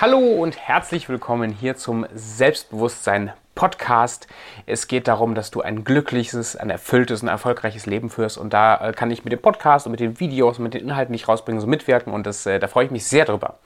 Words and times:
Hallo 0.00 0.16
und 0.16 0.56
herzlich 0.56 1.10
willkommen 1.10 1.50
hier 1.50 1.76
zum 1.76 2.06
Selbstbewusstsein 2.14 3.34
Podcast. 3.54 4.28
Es 4.64 4.88
geht 4.88 5.06
darum, 5.06 5.34
dass 5.34 5.50
du 5.50 5.60
ein 5.60 5.84
glückliches, 5.84 6.56
ein 6.56 6.70
erfülltes 6.70 7.20
und 7.20 7.28
erfolgreiches 7.28 7.84
Leben 7.84 8.08
führst. 8.08 8.38
Und 8.38 8.54
da 8.54 8.88
äh, 8.88 8.92
kann 8.94 9.10
ich 9.10 9.24
mit 9.24 9.32
dem 9.34 9.42
Podcast 9.42 9.84
und 9.84 9.90
mit 9.90 10.00
den 10.00 10.18
Videos 10.18 10.56
und 10.56 10.64
mit 10.64 10.72
den 10.72 10.84
Inhalten, 10.84 11.12
die 11.12 11.16
ich 11.16 11.28
rausbringe, 11.28 11.60
so 11.60 11.66
mitwirken. 11.66 12.14
Und 12.14 12.26
das, 12.26 12.46
äh, 12.46 12.58
da 12.58 12.66
freue 12.66 12.86
ich 12.86 12.90
mich 12.90 13.06
sehr 13.06 13.26
drüber. 13.26 13.58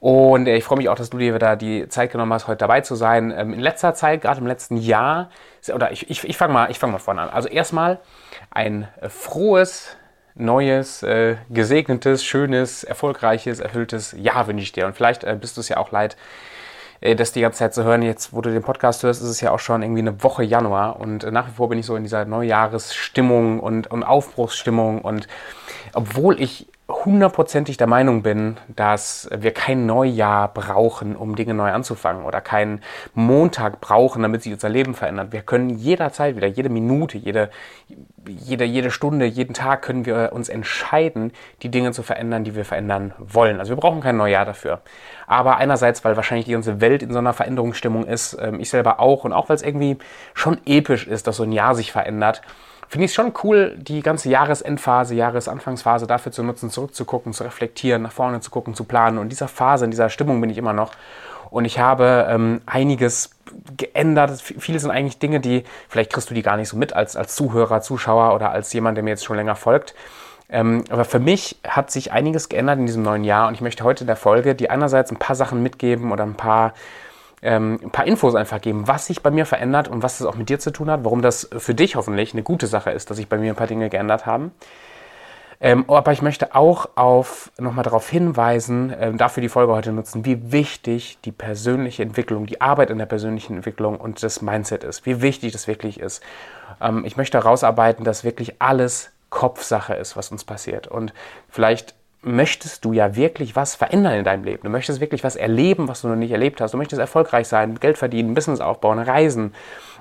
Und 0.00 0.46
äh, 0.46 0.56
ich 0.56 0.64
freue 0.64 0.78
mich 0.78 0.88
auch, 0.88 0.96
dass 0.96 1.10
du 1.10 1.18
dir 1.18 1.34
wieder 1.34 1.56
die 1.56 1.90
Zeit 1.90 2.10
genommen 2.10 2.32
hast, 2.32 2.48
heute 2.48 2.60
dabei 2.60 2.80
zu 2.80 2.94
sein. 2.94 3.30
Ähm, 3.30 3.52
in 3.52 3.60
letzter 3.60 3.92
Zeit, 3.92 4.22
gerade 4.22 4.40
im 4.40 4.46
letzten 4.46 4.78
Jahr, 4.78 5.28
oder 5.74 5.92
ich, 5.92 6.08
ich, 6.08 6.24
ich 6.24 6.38
fange 6.38 6.54
mal, 6.54 6.72
fang 6.72 6.90
mal 6.90 6.98
vorne 6.98 7.20
an. 7.20 7.28
Also 7.28 7.50
erstmal 7.50 8.00
ein 8.50 8.88
frohes, 9.10 9.94
neues, 10.34 11.02
äh, 11.02 11.36
gesegnetes, 11.50 12.24
schönes, 12.24 12.84
erfolgreiches, 12.84 13.60
erfülltes 13.60 14.14
Jahr 14.18 14.46
wünsche 14.46 14.62
ich 14.62 14.72
dir. 14.72 14.86
Und 14.86 14.96
vielleicht 14.96 15.24
äh, 15.24 15.36
bist 15.40 15.56
du 15.56 15.60
es 15.60 15.68
ja 15.68 15.76
auch 15.76 15.92
leid, 15.92 16.16
äh, 17.00 17.14
das 17.14 17.32
die 17.32 17.40
ganze 17.40 17.60
Zeit 17.60 17.74
zu 17.74 17.84
hören. 17.84 18.02
Jetzt, 18.02 18.32
wo 18.32 18.40
du 18.40 18.50
den 18.50 18.62
Podcast 18.62 19.02
hörst, 19.02 19.22
ist 19.22 19.28
es 19.28 19.40
ja 19.40 19.52
auch 19.52 19.60
schon 19.60 19.82
irgendwie 19.82 20.00
eine 20.00 20.22
Woche 20.22 20.42
Januar 20.42 20.98
und 20.98 21.24
äh, 21.24 21.30
nach 21.30 21.46
wie 21.48 21.52
vor 21.52 21.68
bin 21.68 21.78
ich 21.78 21.86
so 21.86 21.96
in 21.96 22.02
dieser 22.02 22.24
Neujahresstimmung 22.24 23.60
und, 23.60 23.90
und 23.90 24.02
Aufbruchsstimmung 24.02 25.02
und 25.02 25.28
obwohl 25.92 26.40
ich 26.40 26.66
hundertprozentig 27.04 27.76
der 27.76 27.86
Meinung 27.86 28.22
bin, 28.22 28.56
dass 28.68 29.28
wir 29.34 29.52
kein 29.52 29.86
Neujahr 29.86 30.52
brauchen, 30.52 31.16
um 31.16 31.36
Dinge 31.36 31.54
neu 31.54 31.70
anzufangen 31.70 32.24
oder 32.24 32.40
keinen 32.40 32.80
Montag 33.14 33.80
brauchen, 33.80 34.22
damit 34.22 34.42
sich 34.42 34.52
unser 34.52 34.68
Leben 34.68 34.94
verändert. 34.94 35.32
Wir 35.32 35.42
können 35.42 35.70
jederzeit 35.70 36.36
wieder, 36.36 36.46
jede 36.46 36.68
Minute, 36.68 37.18
jede, 37.18 37.50
jede, 38.26 38.64
jede 38.64 38.90
Stunde, 38.90 39.26
jeden 39.26 39.54
Tag 39.54 39.82
können 39.82 40.06
wir 40.06 40.30
uns 40.32 40.48
entscheiden, 40.48 41.32
die 41.62 41.70
Dinge 41.70 41.92
zu 41.92 42.02
verändern, 42.02 42.44
die 42.44 42.54
wir 42.54 42.64
verändern 42.64 43.12
wollen. 43.18 43.58
Also 43.58 43.70
wir 43.70 43.80
brauchen 43.80 44.00
kein 44.00 44.16
Neujahr 44.16 44.44
dafür. 44.44 44.80
Aber 45.26 45.56
einerseits, 45.56 46.04
weil 46.04 46.16
wahrscheinlich 46.16 46.46
die 46.46 46.52
ganze 46.52 46.80
Welt 46.80 47.02
in 47.02 47.12
so 47.12 47.18
einer 47.18 47.32
Veränderungsstimmung 47.32 48.04
ist, 48.04 48.36
ähm, 48.40 48.60
ich 48.60 48.70
selber 48.70 49.00
auch 49.00 49.24
und 49.24 49.32
auch 49.32 49.48
weil 49.48 49.56
es 49.56 49.62
irgendwie 49.62 49.98
schon 50.34 50.58
episch 50.66 51.06
ist, 51.06 51.26
dass 51.26 51.36
so 51.36 51.42
ein 51.42 51.52
Jahr 51.52 51.74
sich 51.74 51.92
verändert, 51.92 52.42
finde 52.88 53.06
ich 53.06 53.10
es 53.10 53.14
schon 53.14 53.32
cool, 53.42 53.76
die 53.78 54.02
ganze 54.02 54.28
Jahresendphase, 54.28 55.14
Jahresanfangsphase 55.14 56.06
dafür 56.06 56.32
zu 56.32 56.42
nutzen, 56.42 56.70
zurückzugucken, 56.70 57.32
zu 57.32 57.44
reflektieren, 57.44 58.02
nach 58.02 58.12
vorne 58.12 58.40
zu 58.40 58.50
gucken, 58.50 58.74
zu 58.74 58.84
planen. 58.84 59.18
Und 59.18 59.24
in 59.24 59.28
dieser 59.30 59.48
Phase, 59.48 59.84
in 59.84 59.90
dieser 59.90 60.10
Stimmung 60.10 60.40
bin 60.40 60.50
ich 60.50 60.58
immer 60.58 60.72
noch. 60.72 60.92
Und 61.50 61.64
ich 61.64 61.78
habe 61.78 62.26
ähm, 62.28 62.60
einiges 62.66 63.30
geändert. 63.76 64.40
Viele 64.40 64.78
sind 64.78 64.90
eigentlich 64.90 65.18
Dinge, 65.18 65.40
die, 65.40 65.64
vielleicht 65.88 66.12
kriegst 66.12 66.30
du 66.30 66.34
die 66.34 66.42
gar 66.42 66.56
nicht 66.56 66.68
so 66.68 66.76
mit 66.76 66.92
als, 66.92 67.16
als 67.16 67.34
Zuhörer, 67.36 67.80
Zuschauer 67.80 68.34
oder 68.34 68.50
als 68.50 68.72
jemand, 68.72 68.96
der 68.96 69.04
mir 69.04 69.10
jetzt 69.10 69.24
schon 69.24 69.36
länger 69.36 69.54
folgt. 69.54 69.94
Ähm, 70.48 70.84
aber 70.90 71.04
für 71.04 71.20
mich 71.20 71.58
hat 71.66 71.90
sich 71.90 72.12
einiges 72.12 72.48
geändert 72.48 72.78
in 72.78 72.86
diesem 72.86 73.02
neuen 73.02 73.24
Jahr 73.24 73.48
und 73.48 73.54
ich 73.54 73.60
möchte 73.60 73.84
heute 73.84 74.04
in 74.04 74.08
der 74.08 74.16
Folge 74.16 74.54
die 74.54 74.68
einerseits 74.68 75.10
ein 75.10 75.16
paar 75.16 75.36
Sachen 75.36 75.62
mitgeben 75.62 76.12
oder 76.12 76.24
ein 76.24 76.34
paar 76.34 76.74
ähm, 77.44 77.78
ein 77.82 77.90
paar 77.90 78.06
Infos 78.06 78.34
einfach 78.34 78.60
geben, 78.60 78.88
was 78.88 79.06
sich 79.06 79.22
bei 79.22 79.30
mir 79.30 79.46
verändert 79.46 79.86
und 79.86 80.02
was 80.02 80.18
das 80.18 80.26
auch 80.26 80.34
mit 80.34 80.48
dir 80.48 80.58
zu 80.58 80.72
tun 80.72 80.90
hat, 80.90 81.04
warum 81.04 81.22
das 81.22 81.48
für 81.56 81.74
dich 81.74 81.94
hoffentlich 81.94 82.32
eine 82.32 82.42
gute 82.42 82.66
Sache 82.66 82.90
ist, 82.90 83.10
dass 83.10 83.18
sich 83.18 83.28
bei 83.28 83.38
mir 83.38 83.52
ein 83.52 83.56
paar 83.56 83.66
Dinge 83.66 83.90
geändert 83.90 84.26
haben. 84.26 84.52
Ähm, 85.60 85.84
aber 85.88 86.12
ich 86.12 86.20
möchte 86.20 86.54
auch 86.54 86.88
nochmal 87.58 87.84
darauf 87.84 88.08
hinweisen, 88.08 88.90
äh, 88.90 89.12
dafür 89.14 89.40
die 89.40 89.48
Folge 89.48 89.72
heute 89.72 89.92
nutzen, 89.92 90.24
wie 90.24 90.52
wichtig 90.52 91.18
die 91.24 91.32
persönliche 91.32 92.02
Entwicklung, 92.02 92.46
die 92.46 92.60
Arbeit 92.60 92.90
in 92.90 92.98
der 92.98 93.06
persönlichen 93.06 93.56
Entwicklung 93.56 93.98
und 93.98 94.22
das 94.22 94.42
Mindset 94.42 94.82
ist, 94.82 95.06
wie 95.06 95.22
wichtig 95.22 95.52
das 95.52 95.68
wirklich 95.68 96.00
ist. 96.00 96.22
Ähm, 96.80 97.04
ich 97.04 97.16
möchte 97.16 97.38
herausarbeiten, 97.38 98.04
dass 98.04 98.24
wirklich 98.24 98.60
alles 98.60 99.10
Kopfsache 99.30 99.94
ist, 99.94 100.16
was 100.16 100.30
uns 100.30 100.44
passiert. 100.44 100.86
Und 100.86 101.12
vielleicht 101.48 101.94
möchtest 102.24 102.84
du 102.84 102.92
ja 102.92 103.16
wirklich 103.16 103.56
was 103.56 103.74
verändern 103.74 104.14
in 104.14 104.24
deinem 104.24 104.44
Leben. 104.44 104.62
Du 104.62 104.70
möchtest 104.70 105.00
wirklich 105.00 105.24
was 105.24 105.36
erleben, 105.36 105.88
was 105.88 106.02
du 106.02 106.08
noch 106.08 106.16
nicht 106.16 106.30
erlebt 106.30 106.60
hast. 106.60 106.74
Du 106.74 106.78
möchtest 106.78 107.00
erfolgreich 107.00 107.48
sein, 107.48 107.78
Geld 107.80 107.98
verdienen, 107.98 108.34
Business 108.34 108.60
aufbauen, 108.60 108.98
reisen, 108.98 109.54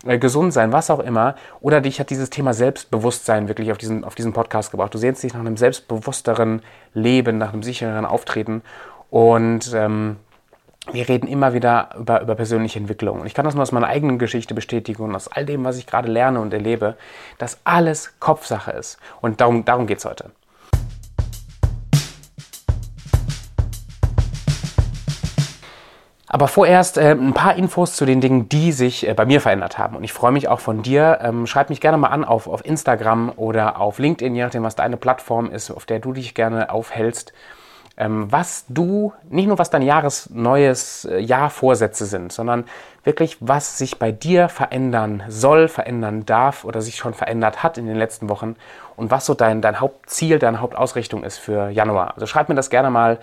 äh, 0.05 0.17
gesund 0.17 0.53
sein, 0.53 0.71
was 0.71 0.89
auch 0.89 0.99
immer. 0.99 1.35
Oder 1.61 1.81
dich 1.81 1.99
hat 1.99 2.09
dieses 2.09 2.29
Thema 2.29 2.53
Selbstbewusstsein 2.53 3.47
wirklich 3.47 3.71
auf 3.71 3.77
diesen, 3.77 4.03
auf 4.03 4.15
diesen 4.15 4.33
Podcast 4.33 4.71
gebracht. 4.71 4.93
Du 4.93 4.97
sehnst 4.97 5.23
dich 5.23 5.33
nach 5.33 5.41
einem 5.41 5.57
selbstbewussteren 5.57 6.61
Leben, 6.93 7.37
nach 7.37 7.53
einem 7.53 7.63
sichereren 7.63 8.05
Auftreten. 8.05 8.61
Und 9.09 9.73
ähm, 9.75 10.17
wir 10.91 11.07
reden 11.07 11.27
immer 11.27 11.53
wieder 11.53 11.89
über, 11.97 12.21
über 12.21 12.35
persönliche 12.35 12.79
Entwicklung. 12.79 13.21
Und 13.21 13.27
ich 13.27 13.33
kann 13.33 13.45
das 13.45 13.53
nur 13.53 13.63
aus 13.63 13.71
meiner 13.71 13.87
eigenen 13.87 14.19
Geschichte 14.19 14.53
bestätigen 14.53 15.03
und 15.03 15.15
aus 15.15 15.29
all 15.29 15.45
dem, 15.45 15.63
was 15.63 15.77
ich 15.77 15.87
gerade 15.87 16.11
lerne 16.11 16.41
und 16.41 16.53
erlebe, 16.53 16.95
dass 17.37 17.59
alles 17.63 18.19
Kopfsache 18.19 18.71
ist. 18.71 18.97
Und 19.21 19.39
darum, 19.39 19.63
darum 19.65 19.87
geht 19.87 19.99
es 19.99 20.05
heute. 20.05 20.31
Aber 26.33 26.47
vorerst 26.47 26.97
äh, 26.97 27.11
ein 27.11 27.35
paar 27.35 27.57
Infos 27.57 27.95
zu 27.95 28.07
den 28.07 28.19
Dingen, 28.19 28.49
die 28.49 28.71
sich 28.71 29.07
äh, 29.07 29.13
bei 29.13 29.23
mir 29.23 29.39
verändert 29.39 29.77
haben. 29.77 29.95
Und 29.95 30.03
ich 30.03 30.13
freue 30.13 30.31
mich 30.31 30.47
auch 30.47 30.59
von 30.59 30.81
dir. 30.81 31.19
Ähm, 31.21 31.45
schreib 31.45 31.69
mich 31.69 31.79
gerne 31.79 31.99
mal 31.99 32.07
an 32.07 32.25
auf, 32.25 32.47
auf 32.47 32.65
Instagram 32.65 33.31
oder 33.35 33.79
auf 33.79 33.99
LinkedIn, 33.99 34.33
je 34.33 34.41
nachdem, 34.41 34.63
was 34.63 34.73
deine 34.73 34.97
Plattform 34.97 35.51
ist, 35.51 35.69
auf 35.69 35.85
der 35.85 35.99
du 35.99 36.11
dich 36.11 36.33
gerne 36.33 36.71
aufhältst. 36.71 37.33
Ähm, 37.97 38.31
was 38.31 38.65
du, 38.67 39.13
nicht 39.29 39.45
nur 39.45 39.59
was 39.59 39.69
dein 39.69 39.83
Jahres 39.83 40.31
neues 40.31 41.05
äh, 41.05 41.19
Jahr 41.19 41.51
Vorsätze 41.51 42.07
sind, 42.07 42.33
sondern 42.33 42.63
wirklich, 43.03 43.37
was 43.39 43.77
sich 43.77 43.99
bei 43.99 44.11
dir 44.11 44.49
verändern 44.49 45.21
soll, 45.27 45.67
verändern 45.67 46.25
darf 46.25 46.65
oder 46.65 46.81
sich 46.81 46.95
schon 46.95 47.13
verändert 47.13 47.61
hat 47.61 47.77
in 47.77 47.85
den 47.85 47.95
letzten 47.95 48.27
Wochen 48.27 48.55
und 48.95 49.11
was 49.11 49.27
so 49.27 49.35
dein, 49.35 49.61
dein 49.61 49.79
Hauptziel, 49.79 50.39
deine 50.39 50.61
Hauptausrichtung 50.61 51.23
ist 51.23 51.37
für 51.37 51.69
Januar. 51.69 52.15
Also 52.15 52.25
schreib 52.25 52.49
mir 52.49 52.55
das 52.55 52.71
gerne 52.71 52.89
mal 52.89 53.19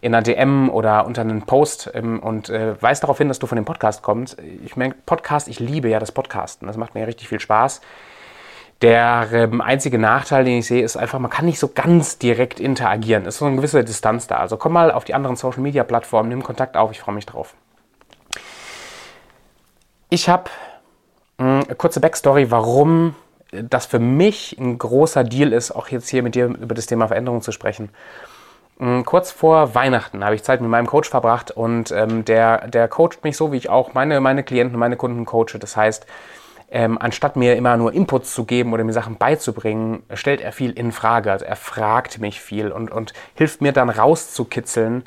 in 0.00 0.14
einer 0.14 0.22
DM 0.22 0.70
oder 0.70 1.06
unter 1.06 1.22
einen 1.22 1.42
Post 1.42 1.90
ähm, 1.94 2.20
und 2.20 2.48
äh, 2.48 2.80
weist 2.80 3.02
darauf 3.02 3.18
hin, 3.18 3.28
dass 3.28 3.38
du 3.38 3.46
von 3.46 3.56
dem 3.56 3.64
Podcast 3.64 4.02
kommst. 4.02 4.38
Ich 4.64 4.76
meine, 4.76 4.94
Podcast, 5.06 5.48
ich 5.48 5.60
liebe 5.60 5.88
ja 5.88 5.98
das 5.98 6.12
Podcasten. 6.12 6.66
Das 6.66 6.76
macht 6.76 6.94
mir 6.94 7.06
richtig 7.06 7.28
viel 7.28 7.40
Spaß. 7.40 7.80
Der 8.82 9.28
ähm, 9.32 9.60
einzige 9.60 9.98
Nachteil, 9.98 10.44
den 10.44 10.58
ich 10.58 10.66
sehe, 10.66 10.82
ist 10.82 10.96
einfach, 10.96 11.18
man 11.18 11.30
kann 11.30 11.44
nicht 11.44 11.58
so 11.58 11.68
ganz 11.68 12.18
direkt 12.18 12.60
interagieren. 12.60 13.26
Es 13.26 13.34
ist 13.34 13.38
so 13.40 13.44
eine 13.44 13.56
gewisse 13.56 13.84
Distanz 13.84 14.26
da. 14.26 14.36
Also 14.36 14.56
komm 14.56 14.72
mal 14.72 14.90
auf 14.90 15.04
die 15.04 15.12
anderen 15.12 15.36
Social 15.36 15.60
Media 15.60 15.84
Plattformen, 15.84 16.30
nimm 16.30 16.42
Kontakt 16.42 16.76
auf, 16.76 16.90
ich 16.90 17.00
freue 17.00 17.14
mich 17.14 17.26
drauf. 17.26 17.54
Ich 20.08 20.30
habe 20.30 20.50
hm, 21.38 21.64
eine 21.66 21.74
kurze 21.74 22.00
Backstory, 22.00 22.50
warum 22.50 23.14
das 23.52 23.84
für 23.86 23.98
mich 23.98 24.56
ein 24.58 24.78
großer 24.78 25.24
Deal 25.24 25.52
ist, 25.52 25.72
auch 25.72 25.88
jetzt 25.88 26.08
hier 26.08 26.22
mit 26.22 26.34
dir 26.34 26.46
über 26.46 26.74
das 26.74 26.86
Thema 26.86 27.08
Veränderung 27.08 27.42
zu 27.42 27.52
sprechen. 27.52 27.90
Mm, 28.80 29.02
kurz 29.02 29.30
vor 29.30 29.74
Weihnachten 29.74 30.24
habe 30.24 30.34
ich 30.34 30.42
Zeit 30.42 30.62
mit 30.62 30.70
meinem 30.70 30.86
Coach 30.86 31.10
verbracht 31.10 31.50
und 31.50 31.92
ähm, 31.92 32.24
der, 32.24 32.66
der 32.66 32.88
coacht 32.88 33.22
mich 33.22 33.36
so, 33.36 33.52
wie 33.52 33.58
ich 33.58 33.68
auch 33.68 33.92
meine, 33.92 34.20
meine 34.20 34.42
Klienten, 34.42 34.78
meine 34.78 34.96
Kunden 34.96 35.26
coache. 35.26 35.58
Das 35.58 35.76
heißt, 35.76 36.06
ähm, 36.70 36.96
anstatt 36.98 37.36
mir 37.36 37.56
immer 37.56 37.76
nur 37.76 37.92
Inputs 37.92 38.32
zu 38.34 38.44
geben 38.44 38.72
oder 38.72 38.82
mir 38.82 38.94
Sachen 38.94 39.16
beizubringen, 39.18 40.02
stellt 40.14 40.40
er 40.40 40.52
viel 40.52 40.70
in 40.70 40.92
Frage. 40.92 41.30
Also 41.30 41.44
er 41.44 41.56
fragt 41.56 42.20
mich 42.20 42.40
viel 42.40 42.72
und, 42.72 42.90
und 42.90 43.12
hilft 43.34 43.60
mir 43.60 43.72
dann 43.72 43.90
rauszukitzeln, 43.90 45.04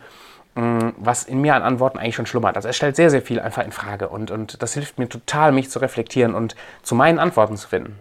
mm, 0.54 0.90
was 0.98 1.24
in 1.24 1.42
mir 1.42 1.56
an 1.56 1.64
Antworten 1.64 1.98
eigentlich 1.98 2.16
schon 2.16 2.28
schlummert. 2.28 2.56
Also 2.56 2.68
er 2.68 2.74
stellt 2.74 2.96
sehr, 2.96 3.10
sehr 3.10 3.24
viel 3.24 3.40
einfach 3.40 3.66
in 3.66 3.72
Frage 3.72 4.08
und, 4.08 4.30
und 4.30 4.62
das 4.62 4.76
hilft 4.76 5.00
mir 5.00 5.10
total, 5.10 5.52
mich 5.52 5.72
zu 5.72 5.80
reflektieren 5.80 6.36
und 6.36 6.56
zu 6.84 6.94
meinen 6.94 7.18
Antworten 7.18 7.58
zu 7.58 7.68
finden. 7.68 7.98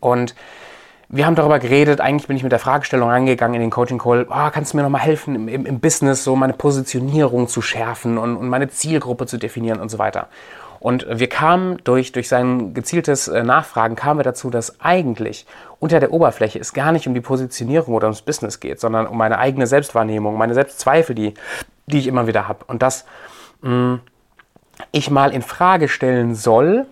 Und 0.00 0.34
wir 1.14 1.26
haben 1.26 1.36
darüber 1.36 1.60
geredet, 1.60 2.00
eigentlich 2.00 2.26
bin 2.26 2.36
ich 2.36 2.42
mit 2.42 2.50
der 2.50 2.58
Fragestellung 2.58 3.08
reingegangen 3.08 3.54
in 3.54 3.60
den 3.60 3.70
Coaching 3.70 3.98
Call, 3.98 4.26
oh, 4.28 4.50
kannst 4.52 4.72
du 4.72 4.76
mir 4.76 4.82
nochmal 4.82 5.02
helfen 5.02 5.36
im, 5.36 5.46
im, 5.46 5.64
im, 5.64 5.78
Business, 5.78 6.24
so 6.24 6.34
meine 6.34 6.54
Positionierung 6.54 7.46
zu 7.46 7.62
schärfen 7.62 8.18
und, 8.18 8.36
und, 8.36 8.48
meine 8.48 8.68
Zielgruppe 8.68 9.26
zu 9.26 9.38
definieren 9.38 9.80
und 9.80 9.90
so 9.90 9.98
weiter. 9.98 10.26
Und 10.80 11.06
wir 11.08 11.28
kamen 11.28 11.78
durch, 11.84 12.10
durch 12.10 12.28
sein 12.28 12.74
gezieltes 12.74 13.28
äh, 13.28 13.44
Nachfragen, 13.44 13.94
kamen 13.94 14.18
wir 14.18 14.24
dazu, 14.24 14.50
dass 14.50 14.80
eigentlich 14.80 15.46
unter 15.78 16.00
der 16.00 16.12
Oberfläche 16.12 16.58
es 16.58 16.72
gar 16.72 16.90
nicht 16.90 17.06
um 17.06 17.14
die 17.14 17.20
Positionierung 17.20 17.94
oder 17.94 18.08
ums 18.08 18.22
Business 18.22 18.58
geht, 18.58 18.80
sondern 18.80 19.06
um 19.06 19.16
meine 19.16 19.38
eigene 19.38 19.68
Selbstwahrnehmung, 19.68 20.36
meine 20.36 20.54
Selbstzweifel, 20.54 21.14
die, 21.14 21.34
die 21.86 21.98
ich 21.98 22.08
immer 22.08 22.26
wieder 22.26 22.48
habe. 22.48 22.64
Und 22.66 22.82
dass 22.82 23.04
mh, 23.62 23.70
mm, 23.70 24.00
ich 24.90 25.10
mal 25.10 25.32
in 25.32 25.42
Frage 25.42 25.86
stellen 25.86 26.34
soll, 26.34 26.86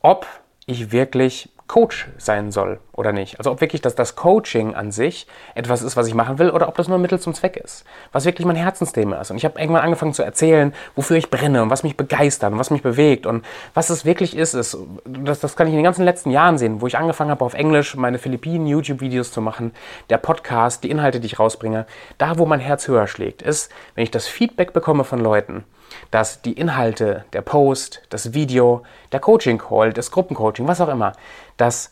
ob 0.00 0.26
ich 0.64 0.90
wirklich 0.90 1.50
Coach 1.68 2.08
sein 2.16 2.50
soll 2.50 2.80
oder 2.92 3.12
nicht. 3.12 3.38
Also 3.38 3.52
ob 3.52 3.60
wirklich 3.60 3.82
das, 3.82 3.94
das 3.94 4.16
Coaching 4.16 4.74
an 4.74 4.90
sich 4.90 5.26
etwas 5.54 5.82
ist, 5.82 5.96
was 5.96 6.08
ich 6.08 6.14
machen 6.14 6.38
will 6.38 6.50
oder 6.50 6.66
ob 6.66 6.76
das 6.76 6.88
nur 6.88 6.98
Mittel 6.98 7.20
zum 7.20 7.34
Zweck 7.34 7.56
ist. 7.56 7.84
Was 8.10 8.24
wirklich 8.24 8.46
mein 8.46 8.56
Herzensthema 8.56 9.20
ist. 9.20 9.30
Und 9.30 9.36
ich 9.36 9.44
habe 9.44 9.60
irgendwann 9.60 9.82
angefangen 9.82 10.14
zu 10.14 10.22
erzählen, 10.22 10.74
wofür 10.96 11.18
ich 11.18 11.30
brenne 11.30 11.62
und 11.62 11.70
was 11.70 11.82
mich 11.82 11.96
begeistert 11.96 12.52
und 12.52 12.58
was 12.58 12.70
mich 12.70 12.82
bewegt 12.82 13.26
und 13.26 13.44
was 13.74 13.90
es 13.90 14.06
wirklich 14.06 14.34
ist. 14.34 14.54
ist 14.54 14.78
das, 15.04 15.40
das 15.40 15.56
kann 15.56 15.66
ich 15.66 15.74
in 15.74 15.78
den 15.78 15.84
ganzen 15.84 16.04
letzten 16.04 16.30
Jahren 16.30 16.56
sehen, 16.56 16.80
wo 16.80 16.86
ich 16.86 16.96
angefangen 16.96 17.30
habe, 17.30 17.44
auf 17.44 17.54
Englisch 17.54 17.94
meine 17.96 18.18
Philippinen-YouTube-Videos 18.18 19.30
zu 19.30 19.42
machen, 19.42 19.72
der 20.08 20.18
Podcast, 20.18 20.82
die 20.84 20.90
Inhalte, 20.90 21.20
die 21.20 21.26
ich 21.26 21.38
rausbringe. 21.38 21.84
Da, 22.16 22.38
wo 22.38 22.46
mein 22.46 22.60
Herz 22.60 22.88
höher 22.88 23.06
schlägt, 23.06 23.42
ist, 23.42 23.70
wenn 23.94 24.04
ich 24.04 24.10
das 24.10 24.26
Feedback 24.26 24.72
bekomme 24.72 25.04
von 25.04 25.20
Leuten, 25.20 25.64
dass 26.10 26.42
die 26.42 26.52
Inhalte, 26.52 27.24
der 27.32 27.42
Post, 27.42 28.02
das 28.10 28.34
Video, 28.34 28.82
der 29.12 29.20
Coaching-Call, 29.20 29.92
das 29.92 30.10
Gruppencoaching, 30.10 30.66
was 30.66 30.80
auch 30.80 30.88
immer, 30.88 31.12
dass, 31.58 31.90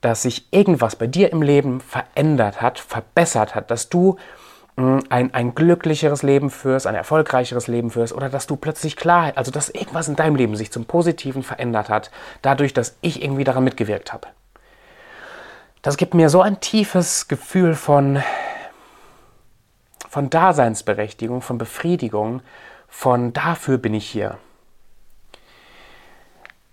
dass 0.00 0.22
sich 0.22 0.52
irgendwas 0.52 0.96
bei 0.96 1.06
dir 1.06 1.30
im 1.30 1.42
Leben 1.42 1.80
verändert 1.80 2.60
hat, 2.60 2.80
verbessert 2.80 3.54
hat, 3.54 3.70
dass 3.70 3.88
du 3.88 4.16
ein, 4.76 5.34
ein 5.34 5.54
glücklicheres 5.54 6.22
Leben 6.22 6.50
führst, 6.50 6.86
ein 6.86 6.94
erfolgreicheres 6.94 7.66
Leben 7.68 7.90
führst 7.90 8.14
oder 8.14 8.30
dass 8.30 8.46
du 8.46 8.56
plötzlich 8.56 8.96
Klarheit, 8.96 9.36
also 9.36 9.50
dass 9.50 9.68
irgendwas 9.68 10.08
in 10.08 10.16
deinem 10.16 10.34
Leben 10.34 10.56
sich 10.56 10.72
zum 10.72 10.86
Positiven 10.86 11.42
verändert 11.42 11.90
hat, 11.90 12.10
dadurch, 12.40 12.72
dass 12.72 12.96
ich 13.02 13.22
irgendwie 13.22 13.44
daran 13.44 13.64
mitgewirkt 13.64 14.12
habe. 14.12 14.28
Das 15.82 15.96
gibt 15.96 16.14
mir 16.14 16.30
so 16.30 16.40
ein 16.40 16.60
tiefes 16.60 17.28
Gefühl 17.28 17.74
von, 17.74 18.22
von 20.08 20.30
Daseinsberechtigung, 20.30 21.42
von 21.42 21.58
Befriedigung, 21.58 22.40
von 22.88 23.32
dafür 23.32 23.76
bin 23.76 23.92
ich 23.92 24.08
hier. 24.08 24.38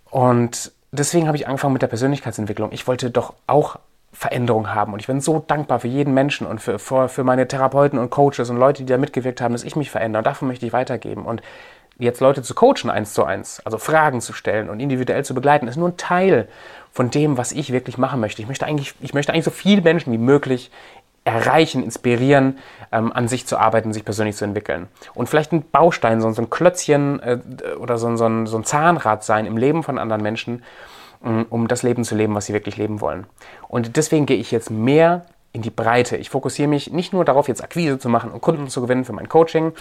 Und 0.10 0.72
deswegen 0.92 1.28
habe 1.28 1.38
ich 1.38 1.48
angefangen 1.48 1.74
mit 1.74 1.82
der 1.82 1.88
Persönlichkeitsentwicklung. 1.88 2.72
Ich 2.72 2.88
wollte 2.88 3.12
doch 3.12 3.34
auch 3.48 3.78
Veränderung 4.12 4.74
haben. 4.74 4.94
Und 4.94 5.00
ich 5.00 5.08
bin 5.08 5.22
so 5.22 5.44
dankbar 5.46 5.80
für 5.80 5.88
jeden 5.88 6.14
Menschen 6.14 6.48
und 6.48 6.60
für, 6.60 6.80
für, 6.80 7.10
für 7.10 7.24
meine 7.24 7.48
Therapeuten 7.48 8.00
und 8.00 8.10
Coaches 8.10 8.50
und 8.50 8.58
Leute, 8.58 8.84
die 8.84 8.92
da 8.92 8.98
mitgewirkt 8.98 9.40
haben, 9.40 9.54
dass 9.54 9.64
ich 9.64 9.76
mich 9.76 9.92
verändere. 9.92 10.22
Und 10.22 10.28
davon 10.28 10.48
möchte 10.48 10.66
ich 10.66 10.74
weitergeben. 10.74 11.26
Und 11.26 11.42
jetzt 12.00 12.22
Leute 12.22 12.42
zu 12.42 12.56
coachen 12.56 12.90
eins 12.90 13.14
zu 13.14 13.24
eins, 13.24 13.62
also 13.66 13.78
Fragen 13.78 14.22
zu 14.22 14.34
stellen 14.34 14.70
und 14.70 14.80
individuell 14.80 15.24
zu 15.24 15.36
begleiten, 15.36 15.68
ist 15.68 15.78
nur 15.78 15.90
ein 15.90 15.98
Teil 15.98 16.48
von 16.92 17.12
dem, 17.12 17.38
was 17.38 17.52
ich 17.52 17.72
wirklich 17.72 17.98
machen 17.98 18.20
möchte. 18.20 18.42
Ich 18.42 18.48
möchte 18.48 18.66
eigentlich, 18.66 18.96
ich 19.00 19.14
möchte 19.14 19.32
eigentlich 19.32 19.46
so 19.46 19.52
viele 19.52 19.82
Menschen 19.82 20.12
wie 20.12 20.18
möglich 20.18 20.72
erreichen, 21.24 21.84
inspirieren, 21.84 22.58
ähm, 22.92 23.12
an 23.14 23.28
sich 23.28 23.46
zu 23.46 23.58
arbeiten, 23.58 23.94
sich 23.94 24.06
persönlich 24.06 24.36
zu 24.36 24.46
entwickeln. 24.46 24.88
Und 25.14 25.30
vielleicht 25.30 25.52
ein 25.52 25.64
Baustein, 25.70 26.22
so, 26.22 26.32
so 26.32 26.42
ein 26.42 26.50
Klötzchen 26.50 27.20
äh, 27.22 27.40
oder 27.80 27.98
so, 27.98 28.16
so, 28.16 28.26
ein, 28.26 28.48
so 28.48 28.58
ein 28.58 28.64
Zahnrad 28.64 29.24
sein 29.24 29.46
im 29.46 29.58
Leben 29.58 29.84
von 29.84 29.98
anderen 29.98 30.24
Menschen, 30.24 30.64
ähm, 31.24 31.46
um 31.50 31.68
das 31.68 31.84
Leben 31.84 32.04
zu 32.04 32.16
leben, 32.16 32.36
was 32.36 32.46
sie 32.46 32.54
wirklich 32.54 32.78
leben 32.78 33.02
wollen. 33.02 33.28
Und 33.68 33.98
deswegen 33.98 34.26
gehe 34.26 34.38
ich 34.38 34.52
jetzt 34.52 34.72
mehr 34.72 35.26
in 35.52 35.62
die 35.62 35.72
Breite. 35.72 36.16
Ich 36.18 36.30
fokussiere 36.30 36.68
mich 36.68 36.92
nicht 36.92 37.12
nur 37.14 37.26
darauf, 37.26 37.48
jetzt 37.48 37.64
Akquise 37.64 37.98
zu 38.00 38.10
machen 38.10 38.32
und 38.32 38.42
Kunden 38.42 38.68
zu 38.68 38.82
gewinnen 38.82 39.06
für 39.06 39.14
mein 39.14 39.30
Coaching, 39.30 39.74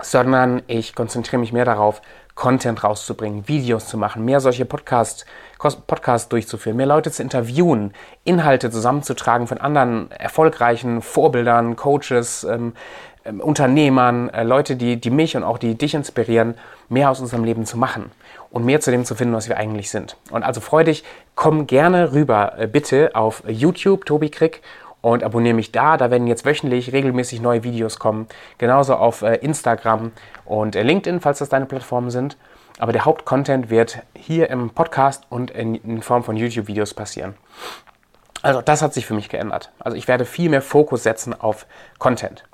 sondern 0.00 0.62
ich 0.66 0.94
konzentriere 0.94 1.40
mich 1.40 1.52
mehr 1.52 1.64
darauf, 1.64 2.00
Content 2.34 2.82
rauszubringen, 2.82 3.46
Videos 3.46 3.86
zu 3.86 3.98
machen, 3.98 4.24
mehr 4.24 4.40
solche 4.40 4.64
Podcasts, 4.64 5.26
Podcasts 5.86 6.28
durchzuführen, 6.28 6.76
mehr 6.76 6.86
Leute 6.86 7.10
zu 7.10 7.22
interviewen, 7.22 7.92
Inhalte 8.24 8.70
zusammenzutragen 8.70 9.46
von 9.46 9.58
anderen 9.58 10.10
erfolgreichen 10.10 11.02
Vorbildern, 11.02 11.76
Coaches, 11.76 12.44
ähm, 12.44 12.72
ähm, 13.24 13.40
Unternehmern, 13.40 14.30
äh, 14.30 14.42
Leute, 14.42 14.76
die, 14.76 15.00
die 15.00 15.10
mich 15.10 15.36
und 15.36 15.44
auch 15.44 15.58
die 15.58 15.76
dich 15.76 15.94
inspirieren, 15.94 16.54
mehr 16.88 17.10
aus 17.10 17.20
unserem 17.20 17.44
Leben 17.44 17.66
zu 17.66 17.76
machen 17.76 18.10
und 18.50 18.64
mehr 18.64 18.80
zu 18.80 18.90
dem 18.90 19.04
zu 19.04 19.14
finden, 19.14 19.34
was 19.34 19.48
wir 19.48 19.58
eigentlich 19.58 19.90
sind. 19.90 20.16
Und 20.30 20.42
also 20.42 20.60
freu 20.60 20.82
dich, 20.82 21.04
komm 21.36 21.66
gerne 21.68 22.12
rüber, 22.12 22.54
äh, 22.58 22.66
bitte 22.66 23.12
auf 23.14 23.44
YouTube, 23.46 24.06
Tobi 24.06 24.30
Krick, 24.30 24.62
und 25.02 25.22
abonniere 25.22 25.54
mich 25.54 25.72
da. 25.72 25.98
Da 25.98 26.10
werden 26.10 26.26
jetzt 26.26 26.46
wöchentlich 26.46 26.92
regelmäßig 26.92 27.42
neue 27.42 27.62
Videos 27.64 27.98
kommen. 27.98 28.26
Genauso 28.56 28.94
auf 28.94 29.20
äh, 29.20 29.34
Instagram 29.36 30.12
und 30.46 30.74
äh, 30.74 30.82
LinkedIn, 30.82 31.20
falls 31.20 31.40
das 31.40 31.50
deine 31.50 31.66
Plattformen 31.66 32.10
sind. 32.10 32.38
Aber 32.78 32.92
der 32.92 33.04
Hauptcontent 33.04 33.68
wird 33.68 33.98
hier 34.16 34.48
im 34.48 34.70
Podcast 34.70 35.24
und 35.28 35.50
in, 35.50 35.74
in 35.74 36.00
Form 36.00 36.24
von 36.24 36.36
YouTube-Videos 36.36 36.94
passieren. 36.94 37.34
Also 38.40 38.60
das 38.62 38.82
hat 38.82 38.94
sich 38.94 39.06
für 39.06 39.14
mich 39.14 39.28
geändert. 39.28 39.70
Also 39.78 39.96
ich 39.96 40.08
werde 40.08 40.24
viel 40.24 40.48
mehr 40.48 40.62
Fokus 40.62 41.02
setzen 41.02 41.38
auf 41.38 41.66
Content. 41.98 42.44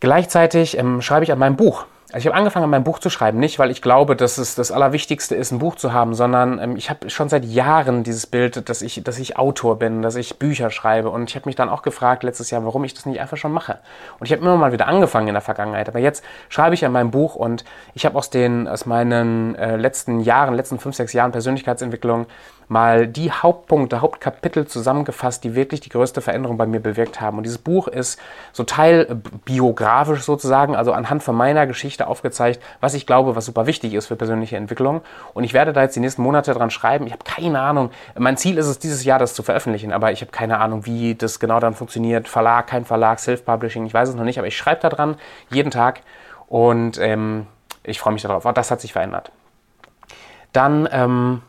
Gleichzeitig 0.00 0.76
ähm, 0.76 1.00
schreibe 1.00 1.24
ich 1.24 1.32
an 1.32 1.38
meinem 1.38 1.56
Buch. 1.56 1.86
Also 2.12 2.24
ich 2.24 2.26
habe 2.26 2.36
angefangen, 2.36 2.68
mein 2.68 2.84
Buch 2.84 2.98
zu 2.98 3.08
schreiben, 3.08 3.38
nicht 3.38 3.58
weil 3.58 3.70
ich 3.70 3.80
glaube, 3.80 4.16
dass 4.16 4.36
es 4.36 4.54
das 4.54 4.70
Allerwichtigste 4.70 5.34
ist, 5.34 5.50
ein 5.50 5.58
Buch 5.58 5.76
zu 5.76 5.94
haben, 5.94 6.14
sondern 6.14 6.58
ähm, 6.58 6.76
ich 6.76 6.90
habe 6.90 7.08
schon 7.08 7.30
seit 7.30 7.42
Jahren 7.46 8.02
dieses 8.02 8.26
Bild, 8.26 8.68
dass 8.68 8.82
ich, 8.82 9.02
dass 9.02 9.18
ich 9.18 9.38
Autor 9.38 9.78
bin, 9.78 10.02
dass 10.02 10.16
ich 10.16 10.38
Bücher 10.38 10.68
schreibe. 10.68 11.08
Und 11.08 11.30
ich 11.30 11.36
habe 11.36 11.48
mich 11.48 11.56
dann 11.56 11.70
auch 11.70 11.80
gefragt 11.80 12.22
letztes 12.22 12.50
Jahr, 12.50 12.66
warum 12.66 12.84
ich 12.84 12.92
das 12.92 13.06
nicht 13.06 13.18
einfach 13.18 13.38
schon 13.38 13.50
mache. 13.50 13.78
Und 14.20 14.26
ich 14.26 14.32
habe 14.32 14.42
immer 14.42 14.58
mal 14.58 14.72
wieder 14.72 14.88
angefangen 14.88 15.28
in 15.28 15.34
der 15.34 15.40
Vergangenheit. 15.40 15.88
Aber 15.88 16.00
jetzt 16.00 16.22
schreibe 16.50 16.74
ich 16.74 16.84
an 16.84 16.92
meinem 16.92 17.10
Buch 17.10 17.34
und 17.34 17.64
ich 17.94 18.04
habe 18.04 18.18
aus 18.18 18.28
den, 18.28 18.68
aus 18.68 18.84
meinen 18.84 19.54
äh, 19.54 19.76
letzten 19.76 20.20
Jahren, 20.20 20.54
letzten 20.54 20.78
fünf, 20.78 20.94
sechs 20.94 21.14
Jahren 21.14 21.32
Persönlichkeitsentwicklung 21.32 22.26
mal 22.72 23.06
die 23.06 23.30
Hauptpunkte, 23.30 24.00
Hauptkapitel 24.00 24.66
zusammengefasst, 24.66 25.44
die 25.44 25.54
wirklich 25.54 25.80
die 25.80 25.90
größte 25.90 26.22
Veränderung 26.22 26.56
bei 26.56 26.66
mir 26.66 26.80
bewirkt 26.80 27.20
haben. 27.20 27.36
Und 27.36 27.44
dieses 27.44 27.58
Buch 27.58 27.86
ist 27.86 28.18
so 28.52 28.64
teilbiografisch 28.64 30.22
sozusagen, 30.22 30.74
also 30.74 30.92
anhand 30.92 31.22
von 31.22 31.36
meiner 31.36 31.66
Geschichte 31.66 32.06
aufgezeigt, 32.06 32.60
was 32.80 32.94
ich 32.94 33.06
glaube, 33.06 33.36
was 33.36 33.44
super 33.44 33.66
wichtig 33.66 33.92
ist 33.94 34.06
für 34.06 34.16
persönliche 34.16 34.56
Entwicklung. 34.56 35.02
Und 35.34 35.44
ich 35.44 35.52
werde 35.52 35.72
da 35.72 35.82
jetzt 35.82 35.94
die 35.94 36.00
nächsten 36.00 36.22
Monate 36.22 36.54
dran 36.54 36.70
schreiben. 36.70 37.06
Ich 37.06 37.12
habe 37.12 37.24
keine 37.24 37.60
Ahnung. 37.60 37.90
Mein 38.18 38.36
Ziel 38.36 38.56
ist 38.56 38.66
es, 38.66 38.78
dieses 38.78 39.04
Jahr 39.04 39.18
das 39.18 39.34
zu 39.34 39.42
veröffentlichen, 39.42 39.92
aber 39.92 40.10
ich 40.10 40.22
habe 40.22 40.32
keine 40.32 40.58
Ahnung, 40.58 40.86
wie 40.86 41.14
das 41.14 41.38
genau 41.38 41.60
dann 41.60 41.74
funktioniert. 41.74 42.26
Verlag, 42.26 42.66
kein 42.66 42.86
Verlag, 42.86 43.20
Self-Publishing, 43.20 43.84
ich 43.84 43.94
weiß 43.94 44.08
es 44.08 44.14
noch 44.14 44.24
nicht, 44.24 44.38
aber 44.38 44.48
ich 44.48 44.56
schreibe 44.56 44.80
da 44.80 44.88
dran 44.88 45.16
jeden 45.50 45.70
Tag 45.70 46.00
und 46.48 46.98
ähm, 46.98 47.46
ich 47.84 48.00
freue 48.00 48.14
mich 48.14 48.22
darauf. 48.22 48.46
Auch 48.46 48.52
das 48.52 48.70
hat 48.70 48.80
sich 48.80 48.92
verändert. 48.92 49.30
Dann 50.52 50.88
ähm, 50.90 51.42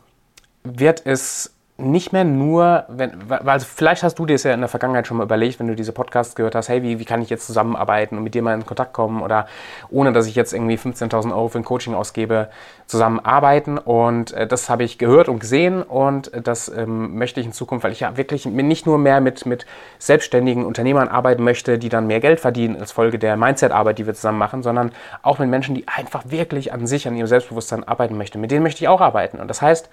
wird 0.64 1.02
es 1.04 1.54
nicht 1.76 2.12
mehr 2.12 2.22
nur, 2.22 2.84
wenn, 2.86 3.32
also 3.44 3.66
vielleicht 3.68 4.04
hast 4.04 4.16
du 4.20 4.26
dir 4.26 4.34
es 4.34 4.44
ja 4.44 4.54
in 4.54 4.60
der 4.60 4.68
Vergangenheit 4.68 5.08
schon 5.08 5.16
mal 5.16 5.24
überlegt, 5.24 5.58
wenn 5.58 5.66
du 5.66 5.74
diese 5.74 5.90
Podcasts 5.90 6.36
gehört 6.36 6.54
hast, 6.54 6.68
hey, 6.68 6.84
wie, 6.84 7.00
wie 7.00 7.04
kann 7.04 7.20
ich 7.20 7.30
jetzt 7.30 7.48
zusammenarbeiten 7.48 8.16
und 8.16 8.22
mit 8.22 8.34
dir 8.34 8.42
mal 8.42 8.54
in 8.54 8.64
Kontakt 8.64 8.92
kommen 8.92 9.20
oder 9.20 9.48
ohne, 9.90 10.12
dass 10.12 10.28
ich 10.28 10.36
jetzt 10.36 10.52
irgendwie 10.52 10.76
15.000 10.76 11.32
Euro 11.32 11.48
für 11.48 11.58
ein 11.58 11.64
Coaching 11.64 11.94
ausgebe, 11.94 12.48
zusammenarbeiten 12.86 13.78
und 13.78 14.32
äh, 14.34 14.46
das 14.46 14.70
habe 14.70 14.84
ich 14.84 14.98
gehört 14.98 15.28
und 15.28 15.40
gesehen 15.40 15.82
und 15.82 16.30
das 16.46 16.68
ähm, 16.68 17.18
möchte 17.18 17.40
ich 17.40 17.46
in 17.46 17.52
Zukunft, 17.52 17.82
weil 17.82 17.92
ich 17.92 18.00
ja 18.00 18.16
wirklich 18.16 18.46
nicht 18.46 18.86
nur 18.86 18.98
mehr 18.98 19.20
mit, 19.20 19.44
mit 19.44 19.66
selbstständigen 19.98 20.64
Unternehmern 20.64 21.08
arbeiten 21.08 21.42
möchte, 21.42 21.78
die 21.78 21.88
dann 21.88 22.06
mehr 22.06 22.20
Geld 22.20 22.38
verdienen 22.38 22.76
als 22.76 22.92
Folge 22.92 23.18
der 23.18 23.36
Mindset-Arbeit, 23.36 23.98
die 23.98 24.06
wir 24.06 24.14
zusammen 24.14 24.38
machen, 24.38 24.62
sondern 24.62 24.92
auch 25.22 25.40
mit 25.40 25.48
Menschen, 25.48 25.74
die 25.74 25.88
einfach 25.88 26.22
wirklich 26.26 26.72
an 26.72 26.86
sich, 26.86 27.08
an 27.08 27.16
ihrem 27.16 27.26
Selbstbewusstsein 27.26 27.82
arbeiten 27.82 28.16
möchten. 28.16 28.40
Mit 28.40 28.52
denen 28.52 28.62
möchte 28.62 28.84
ich 28.84 28.86
auch 28.86 29.00
arbeiten 29.00 29.40
und 29.40 29.48
das 29.48 29.60
heißt, 29.60 29.90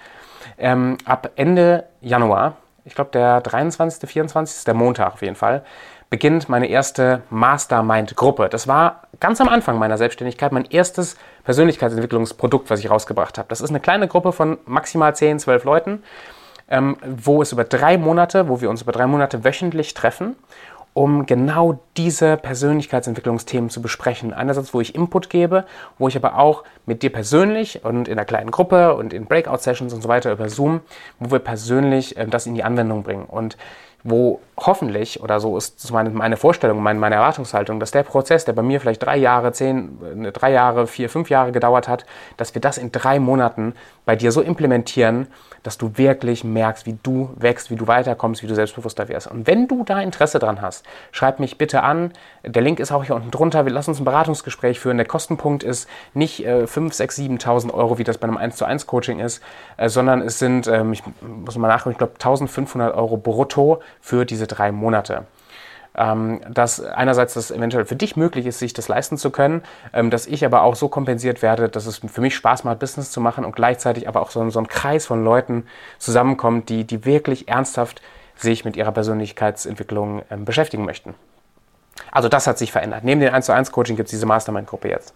ähm, 0.61 0.97
ab 1.05 1.31
Ende 1.35 1.85
Januar, 2.01 2.55
ich 2.85 2.95
glaube 2.95 3.11
der 3.11 3.41
23., 3.41 4.09
24., 4.09 4.63
der 4.63 4.73
Montag 4.73 5.13
auf 5.13 5.21
jeden 5.21 5.35
Fall, 5.35 5.63
beginnt 6.09 6.49
meine 6.49 6.67
erste 6.67 7.21
Mastermind-Gruppe. 7.29 8.49
Das 8.49 8.67
war 8.67 9.03
ganz 9.19 9.39
am 9.39 9.47
Anfang 9.47 9.79
meiner 9.79 9.97
Selbstständigkeit 9.97 10.51
mein 10.51 10.65
erstes 10.65 11.15
Persönlichkeitsentwicklungsprodukt, 11.45 12.69
was 12.69 12.79
ich 12.79 12.89
rausgebracht 12.89 13.37
habe. 13.37 13.47
Das 13.49 13.61
ist 13.61 13.69
eine 13.69 13.79
kleine 13.79 14.07
Gruppe 14.07 14.33
von 14.33 14.57
maximal 14.65 15.15
10, 15.15 15.39
12 15.39 15.63
Leuten, 15.63 16.03
ähm, 16.69 16.97
wo 17.05 17.41
es 17.41 17.51
über 17.53 17.63
drei 17.63 17.97
Monate, 17.97 18.50
wo 18.50 18.62
wir 18.62 18.69
uns 18.69 18.81
über 18.81 18.91
drei 18.91 19.07
Monate 19.07 19.43
wöchentlich 19.43 19.93
treffen 19.93 20.36
um 20.93 21.25
genau 21.25 21.79
diese 21.95 22.38
Persönlichkeitsentwicklungsthemen 22.38 23.69
zu 23.69 23.81
besprechen. 23.81 24.33
Einerseits, 24.33 24.74
wo 24.74 24.81
ich 24.81 24.93
Input 24.95 25.29
gebe, 25.29 25.65
wo 25.98 26.07
ich 26.07 26.17
aber 26.17 26.38
auch 26.38 26.63
mit 26.86 27.01
dir 27.01 27.12
persönlich 27.12 27.86
und 27.86 28.07
in 28.07 28.17
einer 28.17 28.25
kleinen 28.25 28.51
Gruppe 28.51 28.95
und 28.95 29.13
in 29.13 29.25
Breakout-Sessions 29.25 29.93
und 29.93 30.01
so 30.01 30.10
weiter 30.10 30.31
über 30.31 30.50
Zoom, 30.50 30.81
wo 31.19 31.31
wir 31.31 31.39
persönlich 31.39 32.17
äh, 32.17 32.27
das 32.27 32.45
in 32.45 32.55
die 32.55 32.63
Anwendung 32.63 33.03
bringen. 33.03 33.25
Und 33.25 33.57
wo 34.03 34.39
hoffentlich, 34.58 35.22
oder 35.22 35.39
so 35.39 35.58
ist 35.58 35.91
meine, 35.91 36.10
meine 36.10 36.38
Vorstellung, 36.38 36.81
meine, 36.81 37.00
meine 37.00 37.15
Erwartungshaltung, 37.15 37.79
dass 37.79 37.91
der 37.91 38.03
Prozess, 38.03 38.46
der 38.46 38.53
bei 38.53 38.62
mir 38.62 38.79
vielleicht 38.79 39.03
drei 39.03 39.17
Jahre, 39.17 39.51
zehn, 39.51 40.25
äh, 40.25 40.31
drei 40.31 40.51
Jahre, 40.51 40.88
vier, 40.88 41.10
fünf 41.10 41.29
Jahre 41.29 41.51
gedauert 41.51 41.88
hat, 41.88 42.05
dass 42.38 42.53
wir 42.53 42.62
das 42.62 42.77
in 42.77 42.91
drei 42.91 43.20
Monaten 43.20 43.74
bei 44.05 44.15
dir 44.15 44.31
so 44.31 44.41
implementieren, 44.41 45.27
dass 45.63 45.77
du 45.77 45.91
wirklich 45.96 46.43
merkst, 46.43 46.86
wie 46.86 46.98
du 47.03 47.29
wächst, 47.36 47.70
wie 47.70 47.75
du 47.75 47.88
weiterkommst, 47.88 48.41
wie 48.41 48.48
du 48.48 48.55
selbstbewusster 48.55 49.08
wirst. 49.10 49.27
Und 49.27 49.46
wenn 49.46 49.67
du 49.67 49.84
da 49.84 50.01
Interesse 50.01 50.39
dran 50.39 50.62
hast, 50.62 50.86
schreib 51.12 51.39
mich 51.39 51.58
bitte 51.58 51.84
an. 51.84 52.12
Der 52.43 52.62
Link 52.63 52.79
ist 52.79 52.91
auch 52.91 53.03
hier 53.03 53.15
unten 53.15 53.29
drunter. 53.29 53.65
Wir 53.65 53.72
lassen 53.72 53.91
uns 53.91 54.00
ein 54.00 54.05
Beratungsgespräch 54.05 54.79
führen. 54.79 54.98
Der 54.98 55.05
Kostenpunkt 55.05 55.63
ist 55.63 55.88
nicht 56.13 56.46
äh, 56.46 56.65
5, 56.65 56.93
6, 56.93 57.20
7.000 57.20 57.74
Euro, 57.74 58.00
wie 58.00 58.03
das 58.03 58.17
bei 58.17 58.27
einem 58.27 58.38
1 58.38 58.55
zu 58.55 58.65
1 58.65 58.88
Coaching 58.88 59.20
ist, 59.20 59.41
äh, 59.77 59.88
sondern 59.88 60.22
es 60.22 60.39
sind, 60.39 60.67
ähm, 60.67 60.93
ich 60.93 61.03
muss 61.22 61.55
mal 61.58 61.67
nachgucken, 61.67 61.91
ich 61.91 61.98
glaube 62.00 62.13
1.500 62.20 62.96
Euro 62.96 63.17
brutto 63.17 63.81
für 64.00 64.25
diese 64.25 64.48
drei 64.48 64.71
Monate 64.71 65.25
ähm, 65.95 66.41
dass 66.50 66.83
einerseits 66.83 67.33
das 67.33 67.51
eventuell 67.51 67.86
für 67.86 67.95
dich 67.95 68.15
möglich 68.15 68.45
ist, 68.45 68.60
sich 68.60 68.74
das 68.74 68.88
leisten 68.88 69.17
zu 69.17 69.29
können, 69.29 69.62
ähm, 69.93 70.10
dass 70.10 70.25
ich 70.25 70.45
aber 70.45 70.62
auch 70.62 70.75
so 70.75 70.88
kompensiert 70.88 71.41
werde, 71.41 71.69
dass 71.69 71.86
es 71.86 71.98
für 71.98 72.21
mich 72.21 72.36
Spaß 72.36 72.63
macht, 72.63 72.79
Business 72.79 73.12
zu 73.12 73.19
machen 73.19 73.43
und 73.43 73.55
gleichzeitig 73.55 74.07
aber 74.07 74.21
auch 74.21 74.31
so, 74.31 74.50
so 74.50 74.60
ein 74.60 74.67
Kreis 74.67 75.05
von 75.05 75.24
Leuten 75.24 75.65
zusammenkommt, 75.98 76.69
die, 76.69 76.86
die 76.86 77.05
wirklich 77.05 77.50
ernsthaft 77.50 78.01
sich 78.36 78.63
mit 78.65 78.77
ihrer 78.77 78.91
Persönlichkeitsentwicklung 78.91 80.24
ähm, 80.31 80.45
beschäftigen 80.45 80.86
möchten. 80.86 81.13
Also 82.12 82.29
das 82.29 82.48
hat 82.48 82.57
sich 82.57 82.71
verändert. 82.71 83.03
Neben 83.03 83.19
dem 83.19 83.33
1 83.33 83.45
zu 83.45 83.53
1 83.53 83.71
Coaching 83.71 83.95
gibt 83.95 84.07
es 84.07 84.12
diese 84.12 84.25
Mastermind-Gruppe 84.25 84.89
jetzt. 84.89 85.13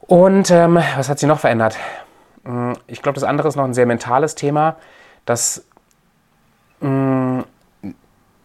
Und 0.00 0.50
ähm, 0.50 0.82
was 0.96 1.08
hat 1.08 1.18
sich 1.18 1.28
noch 1.28 1.38
verändert? 1.38 1.76
Hm, 2.44 2.74
ich 2.86 3.02
glaube, 3.02 3.14
das 3.14 3.24
andere 3.24 3.48
ist 3.48 3.56
noch 3.56 3.64
ein 3.64 3.74
sehr 3.74 3.86
mentales 3.86 4.34
Thema, 4.34 4.76
das 5.26 5.58
mh, 5.58 5.64
hm, 5.64 5.73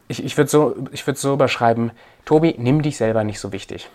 ich, 0.07 0.23
ich 0.23 0.37
würde 0.37 0.49
so, 0.49 0.75
würd 0.75 1.17
so 1.17 1.33
überschreiben, 1.33 1.91
Tobi, 2.25 2.55
nimm 2.57 2.81
dich 2.81 2.97
selber 2.97 3.23
nicht 3.23 3.39
so 3.39 3.51
wichtig. 3.51 3.89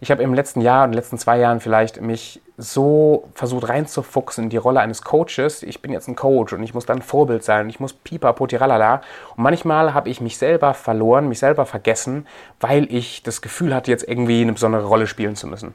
Ich 0.00 0.10
habe 0.10 0.22
im 0.22 0.34
letzten 0.34 0.60
Jahr 0.60 0.84
und 0.84 0.92
letzten 0.92 1.18
zwei 1.18 1.38
Jahren 1.38 1.60
vielleicht 1.60 2.00
mich 2.00 2.40
so 2.58 3.28
versucht 3.34 3.68
reinzufuchsen 3.68 4.44
in 4.44 4.50
die 4.50 4.56
Rolle 4.56 4.80
eines 4.80 5.02
Coaches. 5.02 5.62
Ich 5.62 5.82
bin 5.82 5.92
jetzt 5.92 6.08
ein 6.08 6.16
Coach 6.16 6.52
und 6.52 6.62
ich 6.62 6.74
muss 6.74 6.86
dann 6.86 7.02
Vorbild 7.02 7.44
sein 7.44 7.64
und 7.64 7.70
ich 7.70 7.80
muss 7.80 7.92
pipa 7.92 8.32
potiralala. 8.32 9.02
Und 9.36 9.42
manchmal 9.42 9.94
habe 9.94 10.10
ich 10.10 10.20
mich 10.20 10.38
selber 10.38 10.74
verloren, 10.74 11.28
mich 11.28 11.38
selber 11.38 11.66
vergessen, 11.66 12.26
weil 12.60 12.92
ich 12.92 13.22
das 13.22 13.42
Gefühl 13.42 13.74
hatte, 13.74 13.90
jetzt 13.90 14.06
irgendwie 14.06 14.42
eine 14.42 14.52
besondere 14.52 14.84
Rolle 14.84 15.06
spielen 15.06 15.36
zu 15.36 15.46
müssen. 15.46 15.74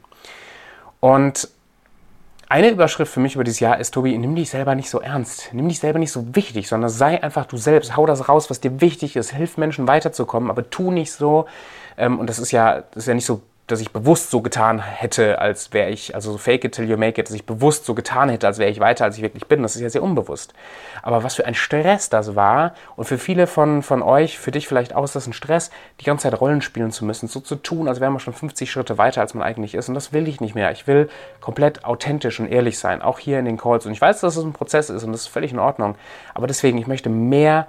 Und 1.00 1.48
eine 2.52 2.68
Überschrift 2.68 3.10
für 3.10 3.20
mich 3.20 3.34
über 3.34 3.44
dieses 3.44 3.60
Jahr 3.60 3.80
ist, 3.80 3.94
Tobi, 3.94 4.18
nimm 4.18 4.36
dich 4.36 4.50
selber 4.50 4.74
nicht 4.74 4.90
so 4.90 5.00
ernst. 5.00 5.48
Nimm 5.52 5.68
dich 5.68 5.78
selber 5.78 5.98
nicht 5.98 6.12
so 6.12 6.36
wichtig, 6.36 6.68
sondern 6.68 6.90
sei 6.90 7.22
einfach 7.22 7.46
du 7.46 7.56
selbst. 7.56 7.96
Hau 7.96 8.04
das 8.04 8.28
raus, 8.28 8.50
was 8.50 8.60
dir 8.60 8.82
wichtig 8.82 9.16
ist. 9.16 9.30
Hilf 9.30 9.56
Menschen 9.56 9.88
weiterzukommen, 9.88 10.50
aber 10.50 10.68
tu 10.68 10.90
nicht 10.90 11.12
so. 11.12 11.46
Ähm, 11.96 12.18
und 12.18 12.28
das 12.28 12.38
ist 12.38 12.52
ja, 12.52 12.82
das 12.82 13.04
ist 13.04 13.06
ja 13.06 13.14
nicht 13.14 13.24
so 13.24 13.40
dass 13.68 13.80
ich 13.80 13.92
bewusst 13.92 14.30
so 14.30 14.40
getan 14.40 14.80
hätte, 14.80 15.38
als 15.38 15.72
wäre 15.72 15.88
ich, 15.88 16.14
also 16.14 16.32
so 16.32 16.38
fake 16.38 16.64
it 16.64 16.74
till 16.74 16.88
you 16.88 16.96
make 16.96 17.20
it, 17.20 17.28
dass 17.28 17.34
ich 17.34 17.46
bewusst 17.46 17.84
so 17.84 17.94
getan 17.94 18.28
hätte, 18.28 18.46
als 18.46 18.58
wäre 18.58 18.70
ich 18.70 18.80
weiter, 18.80 19.04
als 19.04 19.16
ich 19.16 19.22
wirklich 19.22 19.46
bin. 19.46 19.62
Das 19.62 19.76
ist 19.76 19.82
ja 19.82 19.88
sehr 19.88 20.02
unbewusst. 20.02 20.52
Aber 21.00 21.22
was 21.22 21.36
für 21.36 21.46
ein 21.46 21.54
Stress 21.54 22.08
das 22.08 22.34
war 22.34 22.74
und 22.96 23.04
für 23.04 23.18
viele 23.18 23.46
von, 23.46 23.82
von 23.82 24.02
euch, 24.02 24.38
für 24.38 24.50
dich 24.50 24.66
vielleicht 24.66 24.94
auch, 24.94 25.04
ist 25.04 25.14
das 25.14 25.28
ein 25.28 25.32
Stress, 25.32 25.70
die 26.00 26.04
ganze 26.04 26.24
Zeit 26.28 26.40
Rollen 26.40 26.60
spielen 26.60 26.90
zu 26.90 27.04
müssen, 27.04 27.28
so 27.28 27.38
zu 27.38 27.54
tun, 27.54 27.86
als 27.86 28.00
wäre 28.00 28.10
man 28.10 28.20
schon 28.20 28.34
50 28.34 28.70
Schritte 28.70 28.98
weiter, 28.98 29.20
als 29.20 29.32
man 29.32 29.46
eigentlich 29.46 29.74
ist. 29.74 29.88
Und 29.88 29.94
das 29.94 30.12
will 30.12 30.26
ich 30.26 30.40
nicht 30.40 30.56
mehr. 30.56 30.72
Ich 30.72 30.88
will 30.88 31.08
komplett 31.40 31.84
authentisch 31.84 32.40
und 32.40 32.48
ehrlich 32.48 32.78
sein, 32.78 33.00
auch 33.00 33.20
hier 33.20 33.38
in 33.38 33.44
den 33.44 33.58
Calls. 33.58 33.86
Und 33.86 33.92
ich 33.92 34.00
weiß, 34.00 34.20
dass 34.20 34.36
es 34.36 34.44
ein 34.44 34.52
Prozess 34.52 34.90
ist 34.90 35.04
und 35.04 35.12
das 35.12 35.22
ist 35.22 35.28
völlig 35.28 35.52
in 35.52 35.60
Ordnung. 35.60 35.94
Aber 36.34 36.48
deswegen, 36.48 36.78
ich 36.78 36.88
möchte 36.88 37.08
mehr 37.10 37.68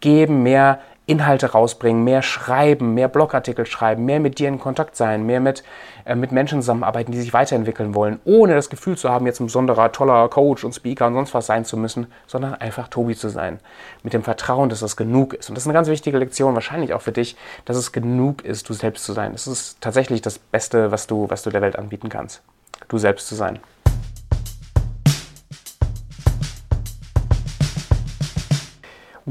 geben, 0.00 0.42
mehr 0.42 0.80
Inhalte 1.06 1.50
rausbringen, 1.50 2.04
mehr 2.04 2.22
schreiben, 2.22 2.94
mehr 2.94 3.08
Blogartikel 3.08 3.66
schreiben, 3.66 4.04
mehr 4.04 4.20
mit 4.20 4.38
dir 4.38 4.48
in 4.48 4.60
Kontakt 4.60 4.94
sein, 4.94 5.26
mehr 5.26 5.40
mit, 5.40 5.64
äh, 6.04 6.14
mit 6.14 6.30
Menschen 6.30 6.60
zusammenarbeiten, 6.60 7.10
die 7.10 7.20
sich 7.20 7.32
weiterentwickeln 7.32 7.94
wollen, 7.94 8.20
ohne 8.24 8.54
das 8.54 8.70
Gefühl 8.70 8.96
zu 8.96 9.10
haben, 9.10 9.26
jetzt 9.26 9.40
ein 9.40 9.46
besonderer, 9.46 9.90
toller 9.90 10.28
Coach 10.28 10.62
und 10.62 10.74
Speaker 10.74 11.08
und 11.08 11.14
sonst 11.14 11.34
was 11.34 11.46
sein 11.46 11.64
zu 11.64 11.76
müssen, 11.76 12.06
sondern 12.28 12.54
einfach 12.54 12.86
Tobi 12.86 13.16
zu 13.16 13.28
sein. 13.28 13.58
Mit 14.04 14.12
dem 14.12 14.22
Vertrauen, 14.22 14.68
dass 14.68 14.80
das 14.80 14.96
genug 14.96 15.34
ist. 15.34 15.48
Und 15.48 15.56
das 15.56 15.64
ist 15.64 15.68
eine 15.68 15.74
ganz 15.74 15.88
wichtige 15.88 16.18
Lektion, 16.18 16.54
wahrscheinlich 16.54 16.94
auch 16.94 17.02
für 17.02 17.12
dich, 17.12 17.36
dass 17.64 17.76
es 17.76 17.90
genug 17.90 18.44
ist, 18.44 18.68
du 18.68 18.72
selbst 18.72 19.04
zu 19.04 19.12
sein. 19.12 19.32
Das 19.32 19.48
ist 19.48 19.80
tatsächlich 19.80 20.22
das 20.22 20.38
Beste, 20.38 20.92
was 20.92 21.08
du, 21.08 21.28
was 21.28 21.42
du 21.42 21.50
der 21.50 21.62
Welt 21.62 21.76
anbieten 21.76 22.08
kannst. 22.08 22.42
Du 22.88 22.98
selbst 22.98 23.26
zu 23.26 23.34
sein. 23.34 23.58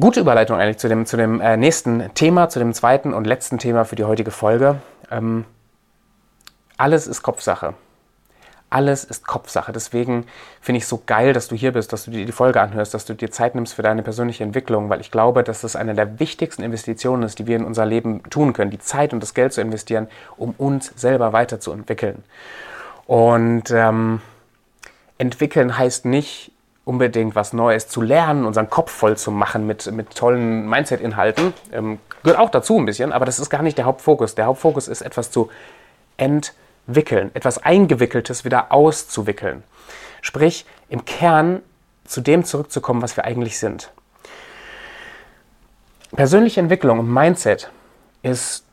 Gute 0.02 0.20
Überleitung 0.20 0.58
eigentlich 0.58 0.80
zu 0.80 0.90
dem, 0.90 1.06
zu 1.06 1.16
dem 1.16 1.40
äh, 1.42 1.58
nächsten 1.58 2.12
Thema, 2.16 2.50
zu 2.50 2.58
dem 2.58 2.74
zweiten 2.74 3.14
und 3.14 3.28
letzten 3.28 3.60
Thema 3.60 3.86
für 3.86 3.96
die 3.96 4.04
heutige 4.04 4.32
Folge. 4.32 4.82
Ähm, 5.12 5.46
alles 6.76 7.06
ist 7.06 7.22
Kopfsache. 7.22 7.76
Alles 8.72 9.04
ist 9.04 9.28
Kopfsache. 9.28 9.72
Deswegen 9.72 10.26
finde 10.60 10.78
ich 10.78 10.86
es 10.86 10.90
so 10.90 11.04
geil, 11.06 11.34
dass 11.34 11.50
du 11.50 11.56
hier 11.56 11.72
bist, 11.74 11.94
dass 11.94 12.06
du 12.06 12.12
dir 12.12 12.26
die 12.26 12.32
Folge 12.32 12.60
anhörst, 12.62 12.96
dass 12.96 13.06
du 13.06 13.14
dir 13.14 13.30
Zeit 13.30 13.54
nimmst 13.54 13.76
für 13.76 13.84
deine 13.84 14.02
persönliche 14.02 14.44
Entwicklung, 14.44 14.90
weil 14.90 15.02
ich 15.02 15.12
glaube, 15.12 15.44
dass 15.44 15.62
das 15.62 15.76
eine 15.76 15.94
der 15.94 16.20
wichtigsten 16.20 16.64
Investitionen 16.64 17.22
ist, 17.22 17.38
die 17.38 17.46
wir 17.46 17.58
in 17.58 17.64
unser 17.64 17.86
Leben 17.86 18.24
tun 18.32 18.54
können, 18.54 18.72
die 18.72 18.80
Zeit 18.80 19.14
und 19.14 19.22
das 19.22 19.36
Geld 19.36 19.54
zu 19.54 19.62
investieren, 19.62 20.08
um 20.36 20.56
uns 20.58 20.92
selber 20.96 21.32
weiterzuentwickeln. 21.32 22.24
Und 23.06 23.70
ähm, 23.70 24.20
entwickeln 25.20 25.78
heißt 25.78 26.06
nicht, 26.06 26.51
unbedingt 26.84 27.36
was 27.36 27.54
Neues 27.54 27.88
zu 27.88 28.02
lernen, 28.02 28.46
unseren 28.46 28.70
Kopf 28.70 28.92
voll 28.92 29.18
zu 29.18 29.32
machen 29.32 29.68
mit, 29.68 29.92
mit 29.92 30.16
tollen 30.16 30.68
Mindset-Inhalten. 30.68 31.54
Ähm, 31.72 32.00
gehört 32.24 32.40
auch 32.40 32.50
dazu 32.50 32.78
ein 32.78 32.86
bisschen, 32.86 33.12
aber 33.12 33.26
das 33.26 33.40
ist 33.40 33.50
gar 33.50 33.62
nicht 33.62 33.78
der 33.78 33.86
Hauptfokus. 33.86 34.36
Der 34.36 34.46
Hauptfokus 34.46 34.88
ist 34.88 35.02
etwas 35.02 35.32
zu 35.32 35.50
entwickeln, 36.18 37.32
etwas 37.34 37.60
Eingewickeltes 37.60 38.46
wieder 38.46 38.72
auszuwickeln. 38.72 39.64
Sprich, 40.22 40.66
im 40.90 41.06
Kern 41.06 41.62
zu 42.06 42.22
dem 42.22 42.44
zurückzukommen, 42.44 43.02
was 43.02 43.16
wir 43.16 43.26
eigentlich 43.26 43.60
sind. 43.60 43.92
Persönliche 46.16 46.60
Entwicklung 46.60 47.00
und 47.00 47.12
Mindset 47.12 47.72
ist 48.22 48.66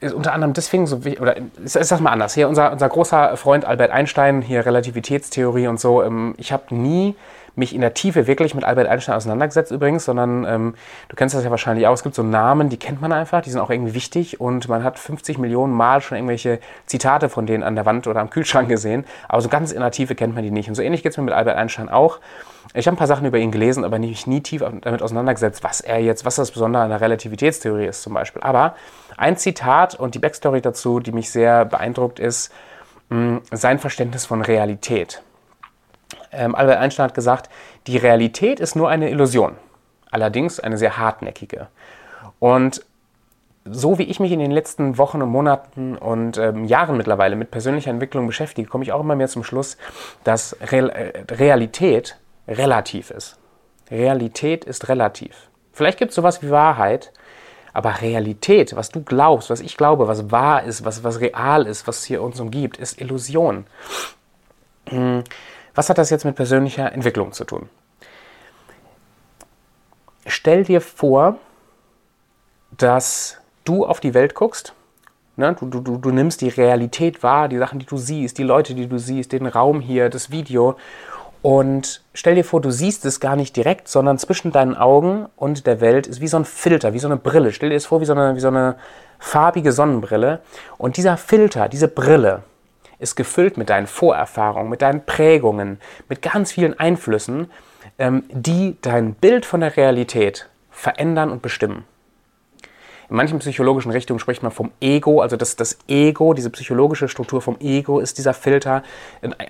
ist 0.00 0.14
unter 0.14 0.32
anderem 0.32 0.52
deswegen 0.52 0.86
so 0.86 1.04
wichtig, 1.04 1.20
oder 1.20 1.36
ich 1.36 1.72
sag 1.72 2.00
mal 2.00 2.10
anders, 2.10 2.34
hier 2.34 2.48
unser, 2.48 2.72
unser 2.72 2.88
großer 2.88 3.36
Freund 3.36 3.64
Albert 3.64 3.90
Einstein, 3.90 4.42
hier 4.42 4.66
Relativitätstheorie 4.66 5.66
und 5.66 5.80
so, 5.80 6.02
ähm, 6.02 6.34
ich 6.38 6.52
habe 6.52 6.74
nie 6.74 7.14
mich 7.56 7.74
in 7.74 7.80
der 7.80 7.94
Tiefe 7.94 8.26
wirklich 8.26 8.54
mit 8.54 8.64
Albert 8.64 8.88
Einstein 8.88 9.14
auseinandergesetzt 9.14 9.70
übrigens, 9.70 10.04
sondern 10.04 10.44
ähm, 10.44 10.74
du 11.08 11.16
kennst 11.16 11.34
das 11.34 11.44
ja 11.44 11.50
wahrscheinlich 11.50 11.86
auch, 11.86 11.94
es 11.94 12.02
gibt 12.02 12.14
so 12.14 12.22
Namen, 12.22 12.68
die 12.68 12.76
kennt 12.76 13.00
man 13.00 13.12
einfach, 13.12 13.42
die 13.42 13.50
sind 13.50 13.60
auch 13.60 13.70
irgendwie 13.70 13.94
wichtig 13.94 14.40
und 14.40 14.68
man 14.68 14.82
hat 14.82 14.98
50 14.98 15.38
Millionen 15.38 15.72
Mal 15.72 16.00
schon 16.00 16.16
irgendwelche 16.16 16.58
Zitate 16.86 17.28
von 17.28 17.46
denen 17.46 17.62
an 17.62 17.76
der 17.76 17.86
Wand 17.86 18.06
oder 18.06 18.20
am 18.20 18.30
Kühlschrank 18.30 18.68
gesehen, 18.68 19.04
aber 19.28 19.40
so 19.40 19.48
ganz 19.48 19.72
in 19.72 19.80
der 19.80 19.90
Tiefe 19.90 20.14
kennt 20.14 20.34
man 20.34 20.42
die 20.42 20.50
nicht. 20.50 20.68
Und 20.68 20.74
so 20.74 20.82
ähnlich 20.82 21.02
geht 21.02 21.12
es 21.12 21.18
mir 21.18 21.24
mit 21.24 21.34
Albert 21.34 21.56
Einstein 21.56 21.88
auch. 21.88 22.18
Ich 22.76 22.88
habe 22.88 22.96
ein 22.96 22.98
paar 22.98 23.06
Sachen 23.06 23.24
über 23.24 23.38
ihn 23.38 23.52
gelesen, 23.52 23.84
aber 23.84 24.00
mich 24.00 24.26
nie 24.26 24.40
tief 24.40 24.62
damit 24.80 25.00
auseinandergesetzt, 25.00 25.62
was 25.62 25.80
er 25.80 26.00
jetzt, 26.00 26.24
was 26.24 26.34
das 26.34 26.50
Besondere 26.50 26.82
an 26.82 26.90
der 26.90 27.00
Relativitätstheorie 27.00 27.86
ist 27.86 28.02
zum 28.02 28.14
Beispiel. 28.14 28.42
Aber 28.42 28.74
ein 29.16 29.36
Zitat 29.36 29.94
und 29.94 30.16
die 30.16 30.18
Backstory 30.18 30.60
dazu, 30.60 30.98
die 30.98 31.12
mich 31.12 31.30
sehr 31.30 31.64
beeindruckt, 31.64 32.18
ist 32.18 32.52
mh, 33.10 33.18
mm, 33.18 33.42
sein 33.52 33.78
Verständnis 33.78 34.26
von 34.26 34.42
Realität. 34.42 35.22
Ähm, 36.32 36.56
Albert 36.56 36.78
Einstein 36.78 37.04
hat 37.04 37.14
gesagt, 37.14 37.48
die 37.86 37.96
Realität 37.96 38.58
ist 38.58 38.74
nur 38.74 38.88
eine 38.88 39.08
Illusion, 39.08 39.52
allerdings 40.10 40.58
eine 40.58 40.76
sehr 40.76 40.98
hartnäckige. 40.98 41.68
Und 42.40 42.84
so 43.64 43.98
wie 43.98 44.02
ich 44.02 44.18
mich 44.18 44.32
in 44.32 44.40
den 44.40 44.50
letzten 44.50 44.98
Wochen 44.98 45.22
und 45.22 45.30
Monaten 45.30 45.96
und 45.96 46.38
ähm, 46.38 46.64
Jahren 46.64 46.96
mittlerweile 46.96 47.36
mit 47.36 47.52
persönlicher 47.52 47.90
Entwicklung 47.90 48.26
beschäftige, 48.26 48.68
komme 48.68 48.82
ich 48.82 48.92
auch 48.92 49.00
immer 49.00 49.14
mehr 49.14 49.28
zum 49.28 49.44
Schluss, 49.44 49.76
dass 50.24 50.56
Re 50.60 50.92
äh, 50.92 51.24
Realität 51.32 52.18
relativ 52.48 53.10
ist. 53.10 53.38
Realität 53.90 54.64
ist 54.64 54.88
relativ. 54.88 55.48
Vielleicht 55.72 55.98
gibt 55.98 56.10
es 56.10 56.16
sowas 56.16 56.42
wie 56.42 56.50
Wahrheit, 56.50 57.12
aber 57.72 58.00
Realität, 58.00 58.76
was 58.76 58.90
du 58.90 59.02
glaubst, 59.02 59.50
was 59.50 59.60
ich 59.60 59.76
glaube, 59.76 60.06
was 60.06 60.30
wahr 60.30 60.62
ist, 60.62 60.84
was, 60.84 61.02
was 61.02 61.20
real 61.20 61.66
ist, 61.66 61.86
was 61.86 62.04
hier 62.04 62.22
uns 62.22 62.38
umgibt, 62.40 62.76
ist 62.76 63.00
Illusion. 63.00 63.66
Hm, 64.88 65.24
was 65.74 65.90
hat 65.90 65.98
das 65.98 66.10
jetzt 66.10 66.24
mit 66.24 66.36
persönlicher 66.36 66.92
Entwicklung 66.92 67.32
zu 67.32 67.44
tun? 67.44 67.68
Stell 70.26 70.64
dir 70.64 70.80
vor, 70.80 71.38
dass 72.70 73.38
du 73.64 73.84
auf 73.84 74.00
die 74.00 74.14
Welt 74.14 74.34
guckst. 74.34 74.74
Ne? 75.36 75.56
Du, 75.58 75.66
du, 75.66 75.98
du 75.98 76.10
nimmst 76.10 76.40
die 76.40 76.48
Realität 76.48 77.22
wahr, 77.22 77.48
die 77.48 77.58
Sachen, 77.58 77.80
die 77.80 77.86
du 77.86 77.96
siehst, 77.96 78.38
die 78.38 78.44
Leute, 78.44 78.74
die 78.74 78.86
du 78.86 78.98
siehst, 78.98 79.32
den 79.32 79.46
Raum 79.46 79.80
hier, 79.80 80.08
das 80.10 80.30
Video 80.30 80.76
und 81.44 82.00
stell 82.14 82.36
dir 82.36 82.42
vor, 82.42 82.62
du 82.62 82.70
siehst 82.70 83.04
es 83.04 83.20
gar 83.20 83.36
nicht 83.36 83.54
direkt, 83.54 83.86
sondern 83.86 84.16
zwischen 84.16 84.50
deinen 84.50 84.74
Augen 84.74 85.26
und 85.36 85.66
der 85.66 85.82
Welt 85.82 86.06
ist 86.06 86.22
wie 86.22 86.26
so 86.26 86.38
ein 86.38 86.46
Filter, 86.46 86.94
wie 86.94 86.98
so 86.98 87.06
eine 87.06 87.18
Brille. 87.18 87.52
Stell 87.52 87.68
dir 87.68 87.74
das 87.74 87.84
vor, 87.84 88.00
wie 88.00 88.06
so 88.06 88.14
eine, 88.14 88.34
wie 88.34 88.40
so 88.40 88.48
eine 88.48 88.76
farbige 89.18 89.70
Sonnenbrille. 89.70 90.40
Und 90.78 90.96
dieser 90.96 91.18
Filter, 91.18 91.68
diese 91.68 91.86
Brille, 91.86 92.44
ist 92.98 93.14
gefüllt 93.14 93.58
mit 93.58 93.68
deinen 93.68 93.86
Vorerfahrungen, 93.86 94.70
mit 94.70 94.80
deinen 94.80 95.04
Prägungen, 95.04 95.80
mit 96.08 96.22
ganz 96.22 96.50
vielen 96.50 96.80
Einflüssen, 96.80 97.50
ähm, 97.98 98.22
die 98.30 98.78
dein 98.80 99.12
Bild 99.12 99.44
von 99.44 99.60
der 99.60 99.76
Realität 99.76 100.48
verändern 100.70 101.30
und 101.30 101.42
bestimmen. 101.42 101.84
In 103.08 103.16
manchen 103.16 103.38
psychologischen 103.38 103.92
Richtungen 103.92 104.18
spricht 104.18 104.42
man 104.42 104.52
vom 104.52 104.70
Ego, 104.80 105.20
also 105.20 105.36
das, 105.36 105.56
das 105.56 105.78
Ego, 105.88 106.34
diese 106.34 106.50
psychologische 106.50 107.08
Struktur 107.08 107.42
vom 107.42 107.58
Ego 107.60 108.00
ist 108.00 108.18
dieser 108.18 108.34
Filter. 108.34 108.82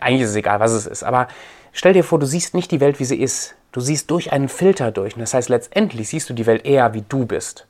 Eigentlich 0.01 0.23
ist 0.23 0.31
es 0.31 0.37
egal, 0.37 0.61
was 0.61 0.73
es 0.73 0.87
ist, 0.87 1.03
aber 1.03 1.29
Stell 1.77 1.93
dir 1.93 2.05
vor, 2.05 2.21
du 2.21 2.27
siehst 2.27 2.55
nicht 2.55 2.71
die 2.71 2.79
Welt, 2.79 3.01
wie 3.01 3.05
sie 3.05 3.21
ist. 3.21 3.57
Du 3.73 3.81
siehst 3.81 4.09
durch 4.13 4.33
einen 4.33 4.49
Filter 4.49 4.93
durch. 4.93 5.17
Und 5.17 5.21
das 5.21 5.35
heißt, 5.35 5.49
letztendlich 5.49 6.09
siehst 6.09 6.31
du 6.31 6.33
die 6.33 6.47
Welt 6.47 6.65
eher, 6.65 6.95
wie 6.95 7.03
du 7.03 7.27
bist. 7.27 7.67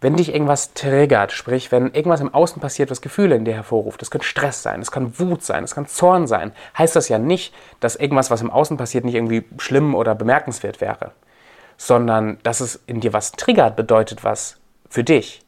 Wenn 0.00 0.16
dich 0.16 0.32
irgendwas 0.32 0.72
triggert, 0.72 1.30
sprich, 1.30 1.70
wenn 1.70 1.92
irgendwas 1.92 2.22
im 2.22 2.32
Außen 2.32 2.62
passiert, 2.62 2.90
was 2.90 3.02
Gefühle 3.02 3.36
in 3.36 3.44
dir 3.44 3.52
hervorruft, 3.52 4.00
das 4.00 4.10
kann 4.10 4.22
Stress 4.22 4.62
sein, 4.62 4.80
das 4.80 4.90
kann 4.90 5.18
Wut 5.18 5.42
sein, 5.42 5.62
das 5.62 5.74
kann 5.74 5.86
Zorn 5.86 6.26
sein, 6.26 6.52
heißt 6.78 6.96
das 6.96 7.10
ja 7.10 7.18
nicht, 7.18 7.52
dass 7.80 7.96
irgendwas, 7.96 8.30
was 8.30 8.40
im 8.40 8.50
Außen 8.50 8.78
passiert, 8.78 9.04
nicht 9.04 9.14
irgendwie 9.14 9.44
schlimm 9.58 9.94
oder 9.94 10.14
bemerkenswert 10.14 10.80
wäre, 10.80 11.12
sondern 11.76 12.38
dass 12.44 12.60
es 12.60 12.80
in 12.86 13.00
dir 13.00 13.12
was 13.12 13.32
triggert, 13.32 13.76
bedeutet 13.76 14.24
was 14.24 14.59
für 14.90 15.04
dich. 15.04 15.40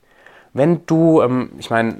Wenn 0.54 0.86
du, 0.86 1.20
ähm, 1.20 1.50
ich 1.58 1.68
meine, 1.68 1.98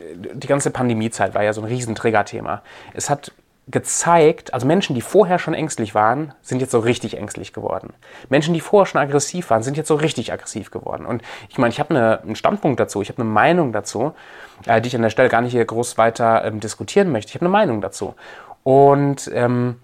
die 0.00 0.46
ganze 0.46 0.70
Pandemiezeit 0.70 1.34
war 1.34 1.42
ja 1.42 1.52
so 1.52 1.60
ein 1.60 1.66
Riesentriggerthema. 1.66 2.62
Es 2.94 3.10
hat 3.10 3.32
gezeigt, 3.68 4.52
also 4.52 4.66
Menschen, 4.66 4.94
die 4.94 5.00
vorher 5.00 5.38
schon 5.38 5.54
ängstlich 5.54 5.94
waren, 5.94 6.34
sind 6.42 6.60
jetzt 6.60 6.70
so 6.70 6.80
richtig 6.80 7.16
ängstlich 7.16 7.54
geworden. 7.54 7.94
Menschen, 8.28 8.52
die 8.52 8.60
vorher 8.60 8.86
schon 8.86 9.00
aggressiv 9.00 9.48
waren, 9.48 9.62
sind 9.62 9.78
jetzt 9.78 9.88
so 9.88 9.94
richtig 9.94 10.32
aggressiv 10.32 10.70
geworden. 10.70 11.06
Und 11.06 11.22
ich 11.48 11.56
meine, 11.56 11.72
ich 11.72 11.80
habe 11.80 11.90
eine, 11.94 12.20
einen 12.22 12.36
Standpunkt 12.36 12.78
dazu, 12.78 13.00
ich 13.00 13.08
habe 13.08 13.22
eine 13.22 13.30
Meinung 13.30 13.72
dazu, 13.72 14.14
äh, 14.66 14.80
die 14.82 14.88
ich 14.88 14.96
an 14.96 15.02
der 15.02 15.10
Stelle 15.10 15.30
gar 15.30 15.40
nicht 15.40 15.52
hier 15.52 15.64
groß 15.64 15.96
weiter 15.96 16.44
ähm, 16.44 16.60
diskutieren 16.60 17.10
möchte. 17.10 17.30
Ich 17.30 17.34
habe 17.36 17.46
eine 17.46 17.52
Meinung 17.52 17.80
dazu. 17.80 18.14
Und 18.64 19.30
ähm, 19.32 19.80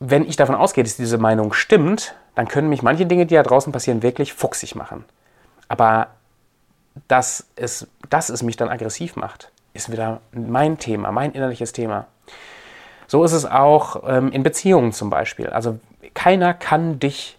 wenn 0.00 0.26
ich 0.26 0.36
davon 0.36 0.54
ausgehe, 0.54 0.84
dass 0.84 0.96
diese 0.96 1.18
Meinung 1.18 1.52
stimmt, 1.52 2.14
dann 2.34 2.48
können 2.48 2.70
mich 2.70 2.82
manche 2.82 3.04
Dinge, 3.04 3.26
die 3.26 3.34
da 3.34 3.42
draußen 3.42 3.72
passieren, 3.72 4.02
wirklich 4.02 4.32
fuchsig 4.32 4.74
machen. 4.74 5.04
Aber 5.68 6.08
dass 7.08 7.48
es, 7.56 7.88
dass 8.10 8.28
es 8.28 8.42
mich 8.42 8.56
dann 8.56 8.68
aggressiv 8.68 9.16
macht, 9.16 9.50
ist 9.72 9.90
wieder 9.90 10.20
mein 10.32 10.78
Thema, 10.78 11.10
mein 11.12 11.32
innerliches 11.32 11.72
Thema. 11.72 12.06
So 13.06 13.24
ist 13.24 13.32
es 13.32 13.44
auch 13.44 14.02
ähm, 14.06 14.32
in 14.32 14.42
Beziehungen 14.42 14.92
zum 14.92 15.10
Beispiel. 15.10 15.48
Also 15.48 15.78
keiner 16.14 16.54
kann 16.54 17.00
dich 17.00 17.36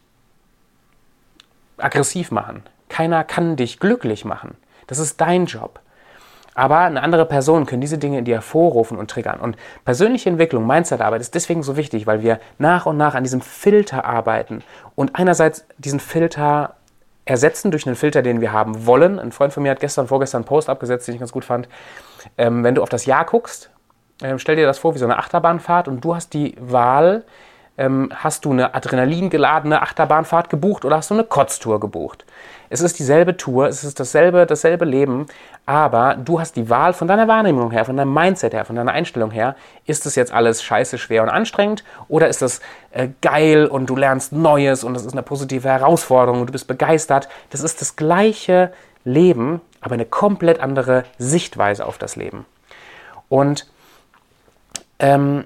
aggressiv 1.78 2.32
machen. 2.32 2.64
Keiner 2.90 3.24
kann 3.24 3.56
dich 3.56 3.80
glücklich 3.80 4.26
machen. 4.26 4.56
Das 4.88 5.00
ist 5.00 5.20
dein 5.20 5.46
Job. 5.46 5.80
Aber 6.54 6.80
eine 6.80 7.04
andere 7.04 7.26
Person 7.26 7.66
können 7.66 7.82
diese 7.82 7.98
Dinge 7.98 8.20
in 8.20 8.26
dir 8.26 8.36
hervorrufen 8.36 8.98
und 8.98 9.12
triggern. 9.12 9.42
Und 9.42 9.58
persönliche 9.84 10.30
Entwicklung, 10.30 10.66
Mindsetarbeit 10.66 11.20
ist 11.20 11.36
deswegen 11.36 11.64
so 11.64 11.76
wichtig, 11.76 12.08
weil 12.08 12.22
wir 12.22 12.40
nach 12.58 12.86
und 12.86 12.96
nach 12.96 13.14
an 13.14 13.24
diesem 13.24 13.42
Filter 13.42 14.06
arbeiten 14.06 14.64
und 14.96 15.16
einerseits 15.16 15.66
diesen 15.78 16.00
Filter 16.00 16.76
ersetzen 17.26 17.72
durch 17.72 17.86
einen 17.86 17.96
Filter, 17.96 18.22
den 18.22 18.40
wir 18.40 18.52
haben 18.52 18.86
wollen. 18.86 19.20
Ein 19.20 19.32
Freund 19.32 19.52
von 19.52 19.64
mir 19.64 19.72
hat 19.72 19.80
gestern, 19.80 20.08
vorgestern 20.08 20.40
einen 20.40 20.48
Post 20.48 20.70
abgesetzt, 20.70 21.08
den 21.08 21.16
ich 21.16 21.20
ganz 21.20 21.32
gut 21.32 21.46
fand. 21.46 21.68
Ähm, 22.38 22.64
wenn 22.64 22.76
du 22.76 22.84
auf 22.84 22.90
das 22.90 23.06
Jahr 23.06 23.26
guckst, 23.26 23.72
äh, 24.22 24.38
stell 24.38 24.56
dir 24.56 24.66
das 24.66 24.80
vor 24.80 24.94
wie 24.94 25.00
so 25.00 25.06
eine 25.06 25.18
Achterbahnfahrt 25.18 25.88
und 25.88 26.04
du 26.04 26.16
hast 26.16 26.34
die 26.34 26.56
Wahl, 26.60 27.24
ähm, 27.78 28.12
hast 28.16 28.46
du 28.46 28.52
eine 28.52 28.74
adrenalingeladene 28.74 29.82
Achterbahnfahrt 29.82 30.50
gebucht 30.50 30.86
oder 30.86 30.98
hast 30.98 31.10
du 31.10 31.14
eine 31.16 31.24
Kotztour 31.24 31.80
gebucht? 31.80 32.26
Es 32.70 32.82
ist 32.82 32.98
dieselbe 32.98 33.38
Tour, 33.38 33.68
es 33.68 33.84
ist 33.84 34.00
dasselbe, 34.00 34.46
dasselbe 34.46 34.86
Leben, 34.86 35.28
aber 35.66 36.16
du 36.16 36.40
hast 36.40 36.56
die 36.56 36.70
Wahl 36.70 36.94
von 36.94 37.08
deiner 37.08 37.28
Wahrnehmung 37.28 37.72
her, 37.72 37.86
von 37.86 37.96
deinem 37.96 38.14
Mindset 38.14 38.54
her, 38.54 38.66
von 38.66 38.76
deiner 38.76 38.92
Einstellung 38.92 39.32
her. 39.32 39.56
Ist 39.86 40.06
das 40.06 40.16
jetzt 40.16 40.34
alles 40.34 40.64
scheiße, 40.64 40.98
schwer 40.98 41.24
und 41.24 41.30
anstrengend 41.30 41.84
oder 42.08 42.28
ist 42.28 42.42
das 42.42 42.62
äh, 42.92 43.10
geil 43.22 43.68
und 43.68 43.90
du 43.90 43.96
lernst 43.96 44.32
Neues 44.32 44.84
und 44.84 44.94
das 44.94 45.06
ist 45.06 45.14
eine 45.14 45.24
positive 45.24 45.70
Herausforderung 45.70 46.42
und 46.42 46.48
du 46.48 46.54
bist 46.54 46.68
begeistert? 46.68 47.30
Das 47.52 47.62
ist 47.62 47.82
das 47.82 47.96
gleiche 47.96 48.72
Leben, 49.04 49.62
aber 49.82 49.94
eine 49.94 50.06
komplett 50.06 50.60
andere 50.60 51.04
Sichtweise 51.18 51.86
auf 51.86 51.98
das 51.98 52.16
Leben. 52.16 52.46
Und 53.30 53.68
ähm, 55.00 55.46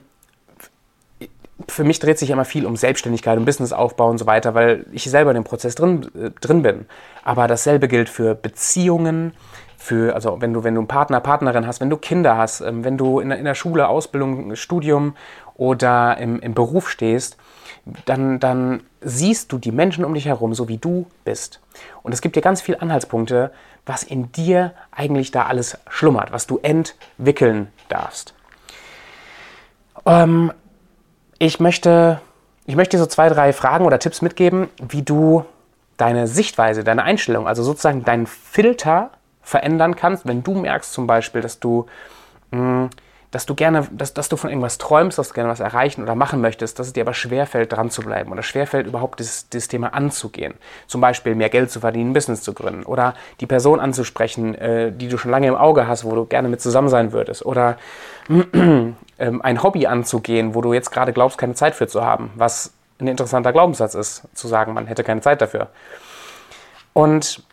für 1.68 1.84
mich 1.84 2.00
dreht 2.00 2.18
sich 2.18 2.30
immer 2.30 2.46
viel 2.46 2.66
um 2.66 2.76
Selbstständigkeit, 2.76 3.38
um 3.38 3.46
Businessaufbau 3.46 4.10
und 4.10 4.18
so 4.18 4.26
weiter, 4.26 4.54
weil 4.54 4.86
ich 4.92 5.04
selber 5.04 5.32
in 5.32 5.36
dem 5.36 5.44
Prozess 5.44 5.76
drin, 5.76 6.10
äh, 6.16 6.32
drin 6.42 6.62
bin. 6.62 6.86
Aber 7.24 7.48
dasselbe 7.48 7.88
gilt 7.88 8.10
für 8.10 8.36
Beziehungen, 8.36 9.34
für, 9.78 10.14
also 10.14 10.42
wenn 10.42 10.54
du, 10.54 10.64
wenn 10.64 10.76
du 10.76 10.82
einen 10.82 10.88
Partner, 10.88 11.20
Partnerin 11.20 11.66
hast, 11.66 11.82
wenn 11.82 11.90
du 11.90 11.98
Kinder 11.98 12.38
hast, 12.38 12.62
ähm, 12.62 12.84
wenn 12.84 12.98
du 12.98 13.20
in, 13.20 13.32
in 13.32 13.46
der 13.46 13.56
Schule, 13.56 13.88
Ausbildung, 13.88 14.56
Studium 14.56 15.16
oder 15.56 16.18
im, 16.18 16.40
im 16.40 16.54
Beruf 16.54 16.90
stehst, 16.90 17.38
dann, 18.06 18.40
dann 18.40 18.84
siehst 19.02 19.52
du 19.52 19.58
die 19.58 19.72
Menschen 19.72 20.06
um 20.06 20.14
dich 20.14 20.26
herum, 20.26 20.54
so 20.54 20.68
wie 20.68 20.78
du 20.78 21.08
bist. 21.24 21.62
Und 22.04 22.14
es 22.14 22.22
gibt 22.22 22.36
dir 22.36 22.42
ganz 22.42 22.62
viele 22.62 22.82
Anhaltspunkte, 22.82 23.52
was 23.86 24.04
in 24.04 24.32
dir 24.32 24.74
eigentlich 24.92 25.32
da 25.32 25.46
alles 25.46 25.78
schlummert, 25.90 26.32
was 26.32 26.46
du 26.46 26.60
entwickeln 26.62 27.70
darfst. 27.88 28.34
Ähm, 30.06 30.52
ich 31.40 31.60
möchte, 31.60 32.22
ich 32.66 32.76
möchte 32.76 32.98
dir 32.98 33.02
so 33.02 33.08
zwei, 33.08 33.30
drei 33.30 33.54
Fragen 33.54 33.86
oder 33.86 33.98
Tipps 33.98 34.22
mitgeben, 34.22 34.70
wie 34.82 35.02
du 35.02 35.46
deine 35.98 36.28
Sichtweise, 36.28 36.84
deine 36.84 37.04
Einstellung, 37.04 37.48
also 37.48 37.64
sozusagen 37.64 38.04
deinen 38.04 38.28
Filter 38.28 39.10
verändern 39.42 39.96
kannst, 39.96 40.28
wenn 40.28 40.44
du 40.44 40.54
merkst 40.54 40.94
zum 40.94 41.08
Beispiel, 41.08 41.42
dass 41.42 41.60
du, 41.60 41.88
mh, 42.52 42.62
mm, 42.62 42.90
dass 43.32 43.46
du 43.46 43.54
gerne, 43.54 43.88
dass, 43.92 44.16
dass 44.16 44.28
du 44.28 44.38
von 44.38 44.50
irgendwas 44.50 44.80
träumst, 44.80 45.20
dass 45.20 45.28
du 45.30 45.34
gerne 45.36 45.50
was 45.50 45.60
erreichen 45.60 46.02
oder 46.02 46.16
machen 46.16 46.42
möchtest, 46.42 46.80
dass 46.80 46.88
es 46.88 46.94
dir 46.94 47.02
aber 47.02 47.14
schwerfällt, 47.14 47.72
dran 47.72 47.92
zu 47.92 48.02
bleiben 48.02 48.32
oder 48.32 48.42
schwerfällt, 48.42 48.88
überhaupt 48.88 49.20
dieses 49.20 49.68
Thema 49.68 49.94
anzugehen. 49.94 50.56
Zum 50.88 51.00
Beispiel 51.00 51.36
mehr 51.36 51.50
Geld 51.50 51.70
zu 51.70 51.80
verdienen, 51.80 52.10
ein 52.10 52.14
Business 52.14 52.42
zu 52.42 52.54
gründen 52.54 52.84
oder 52.84 53.14
die 53.40 53.46
Person 53.46 53.80
anzusprechen, 53.80 54.56
äh, 54.56 54.92
die 54.92 55.10
du 55.10 55.18
schon 55.20 55.30
lange 55.30 55.48
im 55.48 55.56
Auge 55.56 55.88
hast, 55.88 56.06
wo 56.06 56.16
du 56.16 56.26
gerne 56.26 56.50
mit 56.50 56.60
zusammen 56.60 56.90
sein 56.90 57.12
würdest 57.12 57.46
oder 57.46 57.78
äh, 59.20 59.32
ein 59.42 59.62
Hobby 59.64 59.86
anzugehen, 59.86 60.56
wo 60.56 60.62
du 60.62 60.74
jetzt 60.74 60.92
gerade 60.92 61.14
glaubst, 61.14 61.38
keine 61.38 61.54
Zeit 61.54 61.76
für 61.76 61.88
zu 61.88 62.04
haben, 62.04 62.32
was 62.36 62.74
ein 63.00 63.08
interessanter 63.08 63.54
Glaubenssatz 63.54 63.96
ist, 63.96 64.24
zu 64.34 64.48
sagen, 64.48 64.74
man 64.74 64.88
hätte 64.88 65.04
keine 65.04 65.22
Zeit 65.22 65.42
dafür. 65.42 65.68
Und 66.94 67.44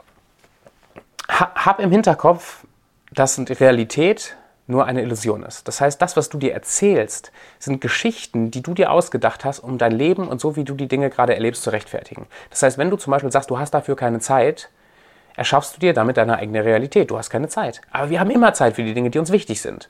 hab 1.28 1.80
im 1.80 1.90
Hinterkopf, 1.90 2.64
dass 3.12 3.36
die 3.36 3.52
Realität 3.52 4.36
nur 4.66 4.84
eine 4.86 5.02
Illusion 5.02 5.44
ist. 5.44 5.68
Das 5.68 5.80
heißt, 5.80 6.02
das, 6.02 6.16
was 6.16 6.28
du 6.28 6.38
dir 6.38 6.52
erzählst, 6.52 7.30
sind 7.58 7.80
Geschichten, 7.80 8.50
die 8.50 8.62
du 8.62 8.74
dir 8.74 8.90
ausgedacht 8.90 9.44
hast, 9.44 9.60
um 9.60 9.78
dein 9.78 9.92
Leben 9.92 10.26
und 10.26 10.40
so, 10.40 10.56
wie 10.56 10.64
du 10.64 10.74
die 10.74 10.88
Dinge 10.88 11.08
gerade 11.08 11.34
erlebst, 11.34 11.62
zu 11.62 11.70
rechtfertigen. 11.70 12.26
Das 12.50 12.62
heißt, 12.62 12.78
wenn 12.78 12.90
du 12.90 12.96
zum 12.96 13.12
Beispiel 13.12 13.30
sagst, 13.30 13.50
du 13.50 13.58
hast 13.58 13.72
dafür 13.72 13.94
keine 13.94 14.18
Zeit, 14.18 14.70
erschaffst 15.36 15.76
du 15.76 15.80
dir 15.80 15.92
damit 15.92 16.16
deine 16.16 16.36
eigene 16.36 16.64
Realität. 16.64 17.10
Du 17.10 17.18
hast 17.18 17.30
keine 17.30 17.48
Zeit. 17.48 17.80
Aber 17.92 18.10
wir 18.10 18.18
haben 18.18 18.30
immer 18.30 18.54
Zeit 18.54 18.74
für 18.74 18.82
die 18.82 18.94
Dinge, 18.94 19.10
die 19.10 19.18
uns 19.18 19.30
wichtig 19.30 19.60
sind. 19.60 19.88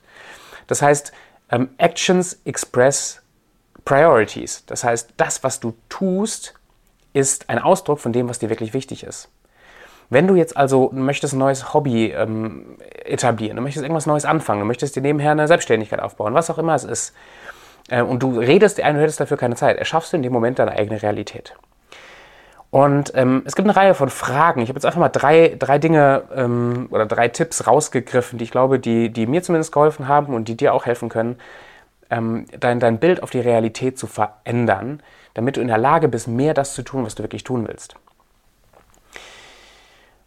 Das 0.67 0.81
heißt, 0.81 1.11
ähm, 1.51 1.69
Actions 1.77 2.39
express 2.45 3.21
Priorities. 3.85 4.65
Das 4.65 4.83
heißt, 4.83 5.13
das, 5.17 5.43
was 5.43 5.59
du 5.59 5.73
tust, 5.87 6.53
ist 7.13 7.49
ein 7.49 7.59
Ausdruck 7.59 7.99
von 7.99 8.11
dem, 8.11 8.27
was 8.27 8.39
dir 8.39 8.49
wirklich 8.49 8.73
wichtig 8.73 9.03
ist. 9.03 9.29
Wenn 10.09 10.27
du 10.27 10.35
jetzt 10.35 10.55
also 10.55 10.89
möchtest 10.93 11.33
ein 11.33 11.39
neues 11.39 11.73
Hobby 11.73 12.11
ähm, 12.11 12.77
etablieren, 13.05 13.57
du 13.57 13.61
möchtest 13.61 13.83
irgendwas 13.83 14.05
Neues 14.05 14.25
anfangen, 14.25 14.61
du 14.61 14.65
möchtest 14.65 14.95
dir 14.95 15.01
nebenher 15.01 15.31
eine 15.31 15.47
Selbstständigkeit 15.47 15.99
aufbauen, 15.99 16.33
was 16.33 16.49
auch 16.49 16.57
immer 16.57 16.75
es 16.75 16.83
ist, 16.83 17.13
äh, 17.89 18.01
und 18.01 18.23
du 18.23 18.39
redest 18.39 18.77
dir 18.77 18.85
ein, 18.85 18.95
du 18.95 19.01
hättest 19.01 19.19
dafür 19.19 19.37
keine 19.37 19.55
Zeit, 19.55 19.77
erschaffst 19.77 20.13
du 20.13 20.17
in 20.17 20.23
dem 20.23 20.33
Moment 20.33 20.59
deine 20.59 20.71
eigene 20.71 21.01
Realität. 21.01 21.55
Und 22.69 23.13
ähm, 23.15 23.43
es 23.45 23.55
gibt 23.55 23.67
eine 23.67 23.77
Reihe 23.77 23.93
von 23.93 24.09
Fragen. 24.09 24.61
Ich 24.61 24.69
habe 24.69 24.77
jetzt 24.77 24.85
einfach 24.85 24.99
mal 24.99 25.09
drei, 25.09 25.55
drei 25.57 25.79
Dinge 25.79 26.23
ähm, 26.35 26.87
oder 26.91 27.05
drei 27.05 27.29
Tipps 27.29 27.65
rausgegriffen, 27.65 28.37
die 28.37 28.43
ich 28.43 28.51
glaube, 28.51 28.79
die, 28.79 29.09
die 29.09 29.25
mir 29.25 29.41
zumindest 29.41 29.71
geholfen 29.71 30.07
haben 30.07 30.33
und 30.33 30.47
die 30.49 30.57
dir 30.57 30.73
auch 30.73 30.85
helfen 30.85 31.07
können, 31.07 31.37
ähm, 32.09 32.45
dein, 32.59 32.79
dein 32.79 32.99
Bild 32.99 33.23
auf 33.23 33.29
die 33.29 33.39
Realität 33.39 33.97
zu 33.97 34.07
verändern, 34.07 35.01
damit 35.33 35.57
du 35.57 35.61
in 35.61 35.67
der 35.67 35.77
Lage 35.77 36.09
bist, 36.09 36.27
mehr 36.27 36.53
das 36.53 36.73
zu 36.73 36.83
tun, 36.83 37.05
was 37.05 37.15
du 37.15 37.23
wirklich 37.23 37.43
tun 37.43 37.67
willst. 37.67 37.95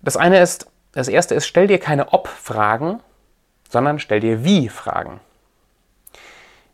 Das 0.02 0.16
eine 0.16 0.40
ist, 0.40 0.70
das 0.92 1.08
erste 1.08 1.34
ist, 1.34 1.46
stell 1.46 1.66
dir 1.66 1.78
keine 1.78 2.12
Ob-Fragen, 2.12 3.00
sondern 3.68 3.98
stell 3.98 4.20
dir 4.20 4.44
Wie-Fragen. 4.44 5.20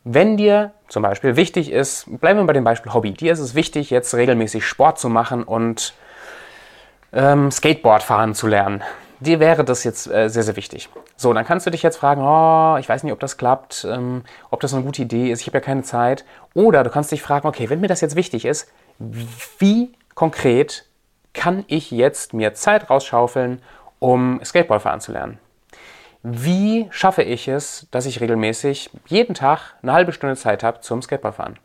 Wenn 0.09 0.37
dir 0.37 0.71
zum 0.87 1.03
Beispiel 1.03 1.35
wichtig 1.35 1.73
ist, 1.73 2.07
bleiben 2.21 2.39
wir 2.39 2.47
bei 2.47 2.53
dem 2.53 2.63
Beispiel 2.63 2.95
Hobby, 2.95 3.13
dir 3.13 3.33
ist 3.33 3.41
es 3.41 3.57
wichtig, 3.57 3.91
jetzt 3.91 4.15
regelmäßig 4.15 4.65
Sport 4.65 5.01
zu 5.01 5.09
machen 5.09 5.43
und 5.43 5.95
ähm, 7.13 7.51
Skateboard 7.51 8.05
fahren 8.05 8.33
zu 8.33 8.47
lernen. 8.47 8.85
Dir 9.19 9.41
wäre 9.41 9.65
das 9.65 9.83
jetzt 9.83 10.07
äh, 10.07 10.29
sehr, 10.29 10.45
sehr 10.45 10.55
wichtig. 10.55 10.91
So, 11.17 11.33
dann 11.33 11.45
kannst 11.45 11.67
du 11.67 11.71
dich 11.71 11.83
jetzt 11.83 11.97
fragen, 11.97 12.23
oh, 12.23 12.79
ich 12.79 12.89
weiß 12.89 13.03
nicht, 13.03 13.13
ob 13.13 13.19
das 13.19 13.37
klappt, 13.37 13.85
ähm, 13.91 14.23
ob 14.53 14.61
das 14.61 14.75
eine 14.75 14.85
gute 14.85 15.03
Idee 15.03 15.33
ist, 15.33 15.41
ich 15.41 15.49
habe 15.49 15.57
ja 15.57 15.63
keine 15.63 15.83
Zeit. 15.83 16.25
Oder 16.55 16.85
du 16.85 16.91
kannst 16.91 17.11
dich 17.11 17.21
fragen, 17.21 17.49
okay, 17.49 17.69
wenn 17.69 17.81
mir 17.81 17.89
das 17.89 18.01
jetzt 18.01 18.15
wichtig 18.15 18.45
ist, 18.45 18.71
wie 19.59 19.93
konkret 20.15 20.85
kann 21.35 21.65
ich 21.67 21.91
jetzt 21.91 22.33
mir 22.33 22.55
Zeit 22.55 22.91
rausschaufeln, 22.91 23.61
um 23.99 24.39
Skateboard 24.45 24.83
fahren 24.83 25.01
zu 25.01 25.11
lernen? 25.11 25.41
Wie 26.29 26.89
schaffe 26.91 27.23
ich 27.23 27.47
es, 27.47 27.87
dass 27.93 28.05
ich 28.05 28.21
regelmäßig 28.21 28.91
jeden 29.07 29.35
Tag 29.35 29.75
eine 29.81 29.93
halbe 29.93 30.13
Stunde 30.13 30.35
Zeit 30.35 30.65
habe 30.65 30.81
zum 30.81 31.01
Skateboardfahren? 31.01 31.57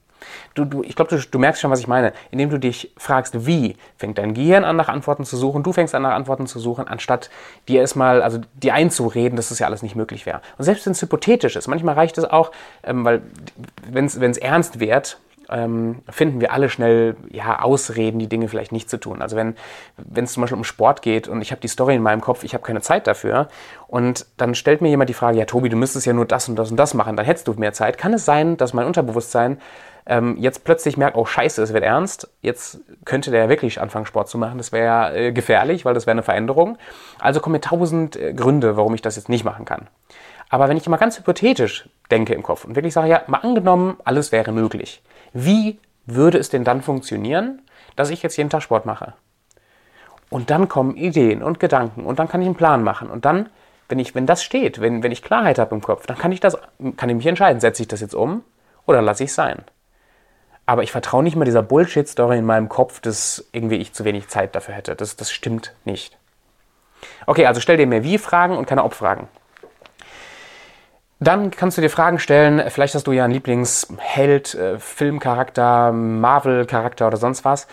Du, 0.54 0.66
du, 0.66 0.84
ich 0.84 0.96
glaube, 0.96 1.10
du, 1.10 1.20
du, 1.20 1.40
merkst 1.40 1.60
schon, 1.60 1.72
was 1.72 1.80
ich 1.80 1.88
meine. 1.88 2.14
Indem 2.30 2.52
du 2.52 2.60
dich 2.60 2.94
fragst, 2.96 3.48
wie, 3.48 3.76
fängt 3.98 4.20
dein 4.20 4.36
Gehirn 4.36 4.64
an, 4.64 4.76
nach 4.76 4.88
Antworten 4.88 5.26
zu 5.26 5.36
suchen, 5.36 5.64
du 5.64 5.74
fängst 5.74 5.96
an, 5.96 6.04
nach 6.04 6.14
Antworten 6.14 6.46
zu 6.46 6.60
suchen, 6.60 6.88
anstatt 6.88 7.32
dir 7.68 7.82
erstmal, 7.82 8.22
also 8.22 8.40
dir 8.54 8.76
einzureden, 8.76 9.36
dass 9.36 9.50
das 9.50 9.58
ja 9.58 9.66
alles 9.66 9.82
nicht 9.82 9.96
möglich 9.96 10.28
wäre. 10.28 10.42
Und 10.60 10.66
selbst 10.66 10.86
wenn 10.86 10.92
es 10.92 11.02
hypothetisch 11.02 11.56
ist, 11.56 11.68
manchmal 11.68 11.96
reicht 11.96 12.20
es 12.20 12.26
auch, 12.26 12.52
ähm, 12.84 13.04
weil 13.04 13.24
wenn 13.90 14.06
es 14.06 14.38
ernst 14.38 14.80
wird, 14.80 15.18
ähm, 15.52 16.02
finden 16.10 16.42
wir 16.42 16.52
alle 16.54 16.70
schnell 16.70 17.16
ja, 17.30 17.62
Ausreden, 17.62 18.20
die 18.20 18.28
Dinge 18.28 18.48
vielleicht 18.48 18.72
nicht 18.72 18.90
zu 18.90 19.00
tun. 19.00 19.22
Also 19.22 19.36
wenn 19.36 19.56
es 20.16 20.34
zum 20.34 20.42
Beispiel 20.42 20.58
um 20.58 20.64
Sport 20.64 21.02
geht 21.02 21.28
und 21.28 21.42
ich 21.42 21.52
habe 21.52 21.62
die 21.62 21.68
Story 21.68 21.96
in 21.96 22.02
meinem 22.02 22.22
Kopf, 22.22 22.44
ich 22.44 22.54
habe 22.54 22.64
keine 22.64 22.82
Zeit 22.82 23.08
dafür 23.08 23.48
und 23.88 24.26
dann 24.38 24.56
stellt 24.56 24.82
mir 24.82 24.90
jemand 24.90 25.10
die 25.10 25.14
Frage, 25.14 25.38
ja 25.38 25.46
Tobi, 25.46 25.70
du 25.70 25.78
müsstest 25.78 26.06
ja 26.06 26.14
nur 26.14 26.26
das 26.26 26.48
und 26.50 26.56
das 26.56 26.72
und 26.72 26.78
das 26.78 26.94
machen, 26.94 27.16
dann 27.16 27.26
hättest 27.26 27.48
du 27.48 27.54
mehr 27.54 27.74
Zeit. 27.74 27.98
Kann 27.98 28.14
es 28.14 28.26
sein, 28.26 28.58
dass 28.58 28.74
mein 28.74 28.86
Unterbewusstsein 28.86 29.60
ähm, 30.06 30.38
jetzt 30.38 30.64
plötzlich 30.64 30.98
merkt, 30.98 31.16
oh 31.16 31.26
scheiße, 31.26 31.62
es 31.62 31.74
wird 31.74 31.84
ernst, 31.84 32.30
jetzt 32.42 32.80
könnte 33.06 33.32
der 33.32 33.44
ja 33.44 33.50
wirklich 33.50 33.80
anfangen, 33.80 34.06
Sport 34.06 34.30
zu 34.30 34.38
machen. 34.38 34.58
Das 34.58 34.72
wäre 34.72 34.86
ja 34.86 35.14
äh, 35.14 35.32
gefährlich, 35.32 35.86
weil 35.86 35.94
das 35.94 36.06
wäre 36.06 36.12
eine 36.12 36.24
Veränderung. 36.24 36.78
Also 37.20 37.40
kommen 37.40 37.54
mir 37.54 37.62
tausend 37.62 38.16
äh, 38.16 38.34
Gründe, 38.34 38.78
warum 38.78 38.96
ich 38.96 39.02
das 39.02 39.16
jetzt 39.16 39.30
nicht 39.30 39.44
machen 39.44 39.66
kann. 39.66 39.88
Aber 40.50 40.68
wenn 40.68 40.76
ich 40.76 40.88
mal 40.90 40.98
ganz 40.98 41.18
hypothetisch 41.18 41.88
denke 42.10 42.34
im 42.34 42.44
Kopf 42.44 42.66
und 42.66 42.76
wirklich 42.76 42.94
sage, 42.94 43.08
ja, 43.08 43.22
mal 43.28 43.38
angenommen, 43.38 43.98
alles 44.04 44.32
wäre 44.32 44.52
möglich. 44.52 45.02
Wie 45.34 45.80
würde 46.06 46.38
es 46.38 46.50
denn 46.50 46.64
dann 46.64 46.82
funktionieren, 46.82 47.62
dass 47.96 48.10
ich 48.10 48.24
jetzt 48.24 48.38
jeden 48.38 48.50
Tag 48.50 48.64
Sport 48.64 48.86
mache? 48.86 49.14
Und 50.30 50.50
dann 50.50 50.68
kommen 50.70 50.96
Ideen 50.96 51.44
und 51.44 51.60
Gedanken 51.60 52.06
und 52.06 52.20
dann 52.20 52.28
kann 52.30 52.42
ich 52.42 52.48
einen 52.48 52.56
Plan 52.56 52.84
machen. 52.84 53.10
Und 53.10 53.26
dann, 53.26 53.50
wenn, 53.90 54.00
ich, 54.00 54.16
wenn 54.16 54.26
das 54.26 54.44
steht, 54.44 54.80
wenn, 54.80 55.04
wenn 55.04 55.12
ich 55.12 55.22
Klarheit 55.24 55.60
habe 55.60 55.76
im 55.76 55.82
Kopf, 55.82 56.08
dann 56.08 56.18
kann 56.18 56.32
ich, 56.32 56.40
das, 56.40 56.58
kann 56.98 57.10
ich 57.10 57.16
mich 57.16 57.28
entscheiden, 57.28 57.60
setze 57.60 57.82
ich 57.82 57.88
das 57.88 58.00
jetzt 58.02 58.16
um 58.16 58.44
oder 58.86 59.02
lasse 59.02 59.24
ich 59.24 59.30
es 59.30 59.36
sein. 59.36 59.64
aber 60.66 60.84
ich 60.84 60.92
vertraue 60.92 61.24
nicht 61.24 61.36
mehr 61.36 61.46
dieser 61.46 61.64
Bullshit-Story 61.64 62.38
in 62.38 62.46
meinem 62.46 62.70
Kopf, 62.70 63.02
dass 63.02 63.46
irgendwie 63.52 63.76
ich 63.76 63.94
zu 63.94 64.06
wenig 64.06 64.30
Zeit 64.30 64.56
dafür 64.56 64.74
hätte. 64.76 64.96
Das, 64.96 65.18
das 65.18 65.32
stimmt 65.32 65.74
nicht. 65.84 66.18
Okay, 67.26 67.46
also 67.46 67.60
stell 67.60 67.78
dir 67.78 67.88
mehr 67.88 68.04
Wie-Fragen 68.04 68.56
und 68.58 68.68
keine 68.68 68.84
Ob-Fragen. 68.84 69.28
Dann 71.24 71.52
kannst 71.52 71.78
du 71.78 71.84
dir 71.84 71.90
Fragen 71.92 72.18
stellen, 72.18 72.64
vielleicht 72.70 72.96
hast 72.96 73.06
du 73.06 73.12
ja 73.12 73.24
einen 73.24 73.34
Lieblingsheld, 73.34 74.56
äh, 74.56 74.80
Filmcharakter, 74.80 75.92
Marvel-Charakter 75.92 77.06
oder 77.06 77.18
sonst 77.18 77.46
was. 77.46 77.68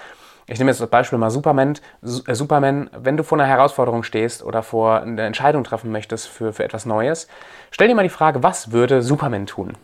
Ich 0.47 0.59
nehme 0.59 0.71
jetzt 0.71 0.83
das 0.83 0.91
Beispiel 0.91 1.19
mal 1.19 1.31
Superman. 1.31 1.79
Äh, 2.03 2.35
Superman, 2.35 2.91
wenn 2.93 3.17
du 3.17 3.23
vor 3.23 3.39
einer 3.39 3.49
Herausforderung 3.49 4.03
stehst 4.03 4.43
oder 4.43 4.63
vor 4.63 5.01
einer 5.01 5.23
Entscheidung 5.23 5.65
treffen 5.65 5.91
möchtest 5.91 6.29
für, 6.29 6.53
für 6.53 6.63
etwas 6.63 6.85
Neues, 6.85 7.27
stell 7.71 7.89
dir 7.89 7.95
mal 7.95 8.03
die 8.03 8.11
Frage, 8.11 8.43
was 8.43 8.71
würde 8.71 9.01
Superman 9.01 9.47
tun? 9.47 9.79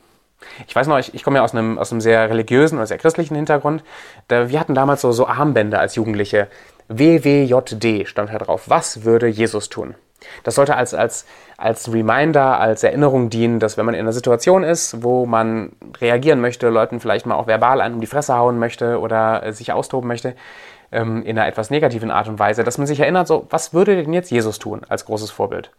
Ich 0.68 0.76
weiß 0.76 0.86
noch, 0.86 0.98
ich, 0.98 1.14
ich 1.14 1.22
komme 1.22 1.38
ja 1.38 1.42
aus 1.42 1.54
einem, 1.54 1.78
aus 1.78 1.90
einem 1.90 2.02
sehr 2.02 2.28
religiösen 2.28 2.76
oder 2.76 2.86
sehr 2.86 2.98
christlichen 2.98 3.34
Hintergrund. 3.34 3.82
Da, 4.28 4.50
wir 4.50 4.60
hatten 4.60 4.74
damals 4.74 5.00
so, 5.00 5.10
so 5.10 5.26
Armbänder 5.26 5.80
als 5.80 5.94
Jugendliche. 5.94 6.48
WWJD 6.88 8.06
stand 8.06 8.30
da 8.30 8.36
drauf. 8.36 8.64
Was 8.68 9.04
würde 9.04 9.26
Jesus 9.26 9.70
tun? 9.70 9.94
Das 10.42 10.54
sollte 10.54 10.76
als, 10.76 10.94
als, 10.94 11.26
als 11.56 11.92
Reminder, 11.92 12.58
als 12.58 12.82
Erinnerung 12.82 13.30
dienen, 13.30 13.60
dass 13.60 13.76
wenn 13.76 13.86
man 13.86 13.94
in 13.94 14.00
einer 14.00 14.12
Situation 14.12 14.62
ist, 14.62 15.02
wo 15.02 15.26
man 15.26 15.72
reagieren 16.00 16.40
möchte, 16.40 16.68
Leuten 16.68 17.00
vielleicht 17.00 17.26
mal 17.26 17.34
auch 17.34 17.46
verbal 17.46 17.80
einen 17.80 17.96
um 17.96 18.00
die 18.00 18.06
Fresse 18.06 18.36
hauen 18.36 18.58
möchte 18.58 19.00
oder 19.00 19.44
äh, 19.44 19.52
sich 19.52 19.72
austoben 19.72 20.08
möchte, 20.08 20.34
ähm, 20.92 21.22
in 21.24 21.38
einer 21.38 21.48
etwas 21.48 21.70
negativen 21.70 22.10
Art 22.10 22.28
und 22.28 22.38
Weise, 22.38 22.64
dass 22.64 22.78
man 22.78 22.86
sich 22.86 23.00
erinnert, 23.00 23.26
so, 23.26 23.46
was 23.50 23.74
würde 23.74 23.96
denn 24.02 24.12
jetzt 24.12 24.30
Jesus 24.30 24.58
tun 24.58 24.82
als 24.88 25.04
großes 25.04 25.30
Vorbild? 25.30 25.70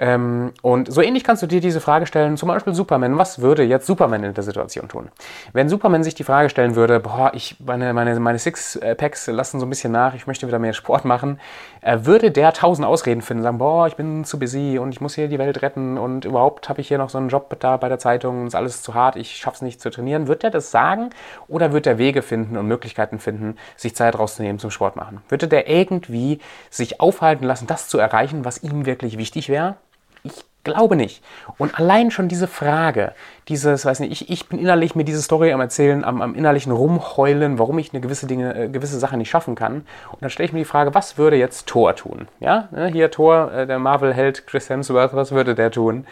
Ähm, 0.00 0.52
und 0.62 0.90
so 0.90 1.02
ähnlich 1.02 1.24
kannst 1.24 1.42
du 1.42 1.46
dir 1.46 1.60
diese 1.60 1.82
Frage 1.82 2.06
stellen, 2.06 2.38
zum 2.38 2.48
Beispiel 2.48 2.72
Superman. 2.72 3.18
Was 3.18 3.42
würde 3.42 3.62
jetzt 3.62 3.86
Superman 3.86 4.24
in 4.24 4.32
der 4.32 4.42
Situation 4.42 4.88
tun? 4.88 5.10
Wenn 5.52 5.68
Superman 5.68 6.02
sich 6.02 6.14
die 6.14 6.24
Frage 6.24 6.48
stellen 6.48 6.74
würde, 6.74 7.00
boah, 7.00 7.32
ich, 7.34 7.56
meine, 7.60 7.92
meine, 7.92 8.18
meine 8.18 8.38
Sixpacks 8.38 9.26
lassen 9.26 9.60
so 9.60 9.66
ein 9.66 9.68
bisschen 9.68 9.92
nach, 9.92 10.14
ich 10.14 10.26
möchte 10.26 10.46
wieder 10.46 10.58
mehr 10.58 10.72
Sport 10.72 11.04
machen, 11.04 11.38
äh, 11.82 11.98
würde 12.04 12.30
der 12.30 12.54
tausend 12.54 12.86
Ausreden 12.86 13.20
finden, 13.20 13.42
sagen, 13.42 13.58
boah, 13.58 13.88
ich 13.88 13.96
bin 13.96 14.24
zu 14.24 14.38
busy 14.38 14.78
und 14.78 14.92
ich 14.92 15.02
muss 15.02 15.16
hier 15.16 15.28
die 15.28 15.38
Welt 15.38 15.60
retten 15.60 15.98
und 15.98 16.24
überhaupt 16.24 16.70
habe 16.70 16.80
ich 16.80 16.88
hier 16.88 16.96
noch 16.96 17.10
so 17.10 17.18
einen 17.18 17.28
Job 17.28 17.54
da 17.60 17.76
bei 17.76 17.90
der 17.90 17.98
Zeitung, 17.98 18.46
ist 18.46 18.54
alles 18.54 18.82
zu 18.82 18.94
hart, 18.94 19.16
ich 19.16 19.36
schaff's 19.36 19.60
nicht 19.60 19.82
zu 19.82 19.90
trainieren. 19.90 20.28
Wird 20.28 20.44
er 20.44 20.50
das 20.50 20.70
sagen 20.70 21.10
oder 21.46 21.74
wird 21.74 21.86
er 21.86 21.98
Wege 21.98 22.22
finden 22.22 22.56
und 22.56 22.66
Möglichkeiten 22.66 23.18
finden, 23.18 23.56
sich 23.76 23.94
Zeit 23.94 24.18
rauszunehmen 24.18 24.58
zum 24.58 24.70
Sport 24.70 24.96
machen? 24.96 25.20
Würde 25.28 25.46
der 25.46 25.68
irgendwie 25.68 26.40
sich 26.70 27.02
aufhalten 27.02 27.44
lassen, 27.44 27.66
das 27.66 27.88
zu 27.88 27.98
erreichen, 27.98 28.46
was 28.46 28.62
ihm 28.62 28.86
wirklich 28.86 29.18
wichtig 29.18 29.50
wäre? 29.50 29.76
Ich 30.22 30.44
glaube 30.64 30.96
nicht. 30.96 31.22
Und 31.58 31.78
allein 31.78 32.10
schon 32.10 32.28
diese 32.28 32.46
Frage, 32.46 33.14
dieses, 33.48 33.84
weiß 33.84 34.00
nicht, 34.00 34.12
ich, 34.12 34.30
ich 34.30 34.48
bin 34.48 34.58
innerlich 34.58 34.94
mir 34.94 35.04
diese 35.04 35.22
Story 35.22 35.52
am 35.52 35.60
Erzählen, 35.60 36.04
am, 36.04 36.20
am 36.20 36.34
innerlichen 36.34 36.72
Rumheulen, 36.72 37.58
warum 37.58 37.78
ich 37.78 37.92
eine 37.92 38.00
gewisse 38.00 38.26
Dinge, 38.26 38.54
äh, 38.54 38.68
gewisse 38.68 38.98
Sache 38.98 39.16
nicht 39.16 39.30
schaffen 39.30 39.54
kann. 39.54 39.86
Und 40.12 40.22
dann 40.22 40.30
stelle 40.30 40.46
ich 40.46 40.52
mir 40.52 40.60
die 40.60 40.64
Frage, 40.64 40.94
was 40.94 41.18
würde 41.18 41.36
jetzt 41.36 41.66
Thor 41.66 41.96
tun? 41.96 42.28
Ja, 42.40 42.68
ne, 42.72 42.88
hier 42.88 43.10
Thor, 43.10 43.52
äh, 43.52 43.66
der 43.66 43.78
Marvel-Held 43.78 44.46
Chris 44.46 44.68
Hemsworth, 44.68 45.14
was 45.14 45.32
würde 45.32 45.54
der 45.54 45.70
tun? 45.70 46.06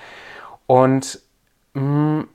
Und 0.66 1.20
mh, 1.74 1.82
mm, 1.82 2.28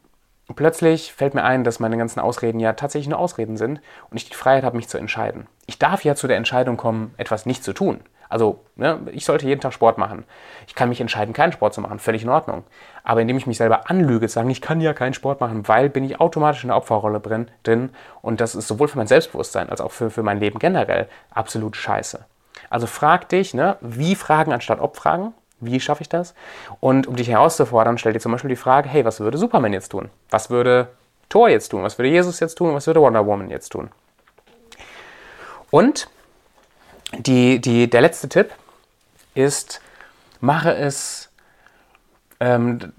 plötzlich 0.56 1.14
fällt 1.14 1.34
mir 1.34 1.44
ein, 1.44 1.64
dass 1.64 1.80
meine 1.80 1.98
ganzen 1.98 2.20
Ausreden 2.20 2.60
ja 2.60 2.74
tatsächlich 2.74 3.10
nur 3.10 3.20
Ausreden 3.20 3.58
sind 3.58 3.82
und 4.12 4.18
ich 4.18 4.30
die 4.30 4.36
Freiheit 4.36 4.64
habe, 4.64 4.78
mich 4.78 4.88
zu 4.88 4.98
entscheiden. 4.98 5.48
Ich 5.66 5.80
darf 5.80 6.04
ja 6.04 6.16
zu 6.16 6.28
der 6.28 6.38
Entscheidung 6.38 6.78
kommen, 6.78 7.14
etwas 7.18 7.46
nicht 7.46 7.64
zu 7.64 7.74
tun. 7.74 8.02
Also, 8.34 8.66
ne, 8.76 9.00
ich 9.12 9.26
sollte 9.26 9.46
jeden 9.46 9.62
Tag 9.62 9.74
Sport 9.74 10.00
machen. 10.00 10.26
Ich 10.66 10.74
kann 10.74 10.90
mich 10.90 11.00
entscheiden, 11.00 11.36
keinen 11.36 11.52
Sport 11.52 11.76
zu 11.76 11.82
machen, 11.82 12.00
völlig 12.00 12.24
in 12.24 12.30
Ordnung. 12.30 12.64
Aber 13.04 13.22
indem 13.22 13.38
ich 13.38 13.46
mich 13.46 13.58
selber 13.58 13.92
anlüge, 13.92 14.28
sagen, 14.28 14.50
ich 14.50 14.60
kann 14.60 14.82
ja 14.82 14.94
keinen 14.94 15.14
Sport 15.14 15.40
machen, 15.40 15.68
weil 15.68 15.88
bin 15.88 16.04
ich 16.04 16.20
automatisch 16.20 16.64
in 16.64 16.70
der 16.70 16.78
Opferrolle 16.78 17.20
drin, 17.20 17.92
und 18.24 18.42
das 18.42 18.56
ist 18.56 18.68
sowohl 18.68 18.88
für 18.88 18.98
mein 18.98 19.06
Selbstbewusstsein 19.06 19.70
als 19.70 19.82
auch 19.82 19.92
für, 19.92 20.10
für 20.10 20.24
mein 20.24 20.40
Leben 20.40 20.58
generell 20.58 21.08
absolut 21.30 21.76
scheiße. 21.76 22.26
Also 22.72 22.88
frag 22.88 23.30
dich, 23.30 23.54
ne, 23.54 23.78
wie 23.82 24.16
Fragen 24.16 24.52
anstatt 24.52 24.80
Ob-Fragen. 24.80 25.36
Wie 25.60 25.80
schaffe 25.80 26.02
ich 26.02 26.10
das? 26.10 26.34
Und 26.80 27.06
um 27.06 27.16
dich 27.16 27.30
herauszufordern, 27.30 28.00
stell 28.00 28.14
dir 28.14 28.20
zum 28.20 28.32
Beispiel 28.32 28.50
die 28.50 28.56
Frage, 28.56 28.90
hey, 28.90 29.06
was 29.06 29.20
würde 29.20 29.38
Superman 29.38 29.74
jetzt 29.74 29.90
tun? 29.90 30.10
Was 30.32 30.50
würde 30.50 30.88
Thor 31.30 31.50
jetzt 31.50 31.70
tun? 31.70 31.84
Was 31.84 32.00
würde 32.00 32.10
Jesus 32.10 32.40
jetzt 32.40 32.56
tun? 32.56 32.74
Was 32.74 32.88
würde 32.88 33.00
Wonder 33.00 33.28
Woman 33.28 33.52
jetzt 33.52 33.70
tun? 33.70 33.92
Und 35.70 36.10
die, 37.20 37.60
die, 37.60 37.90
der 37.90 38.02
letzte 38.02 38.30
Tipp 38.30 38.52
ist, 39.36 39.82
mache 40.40 40.76
es, 40.76 41.30
ähm, 42.40 42.94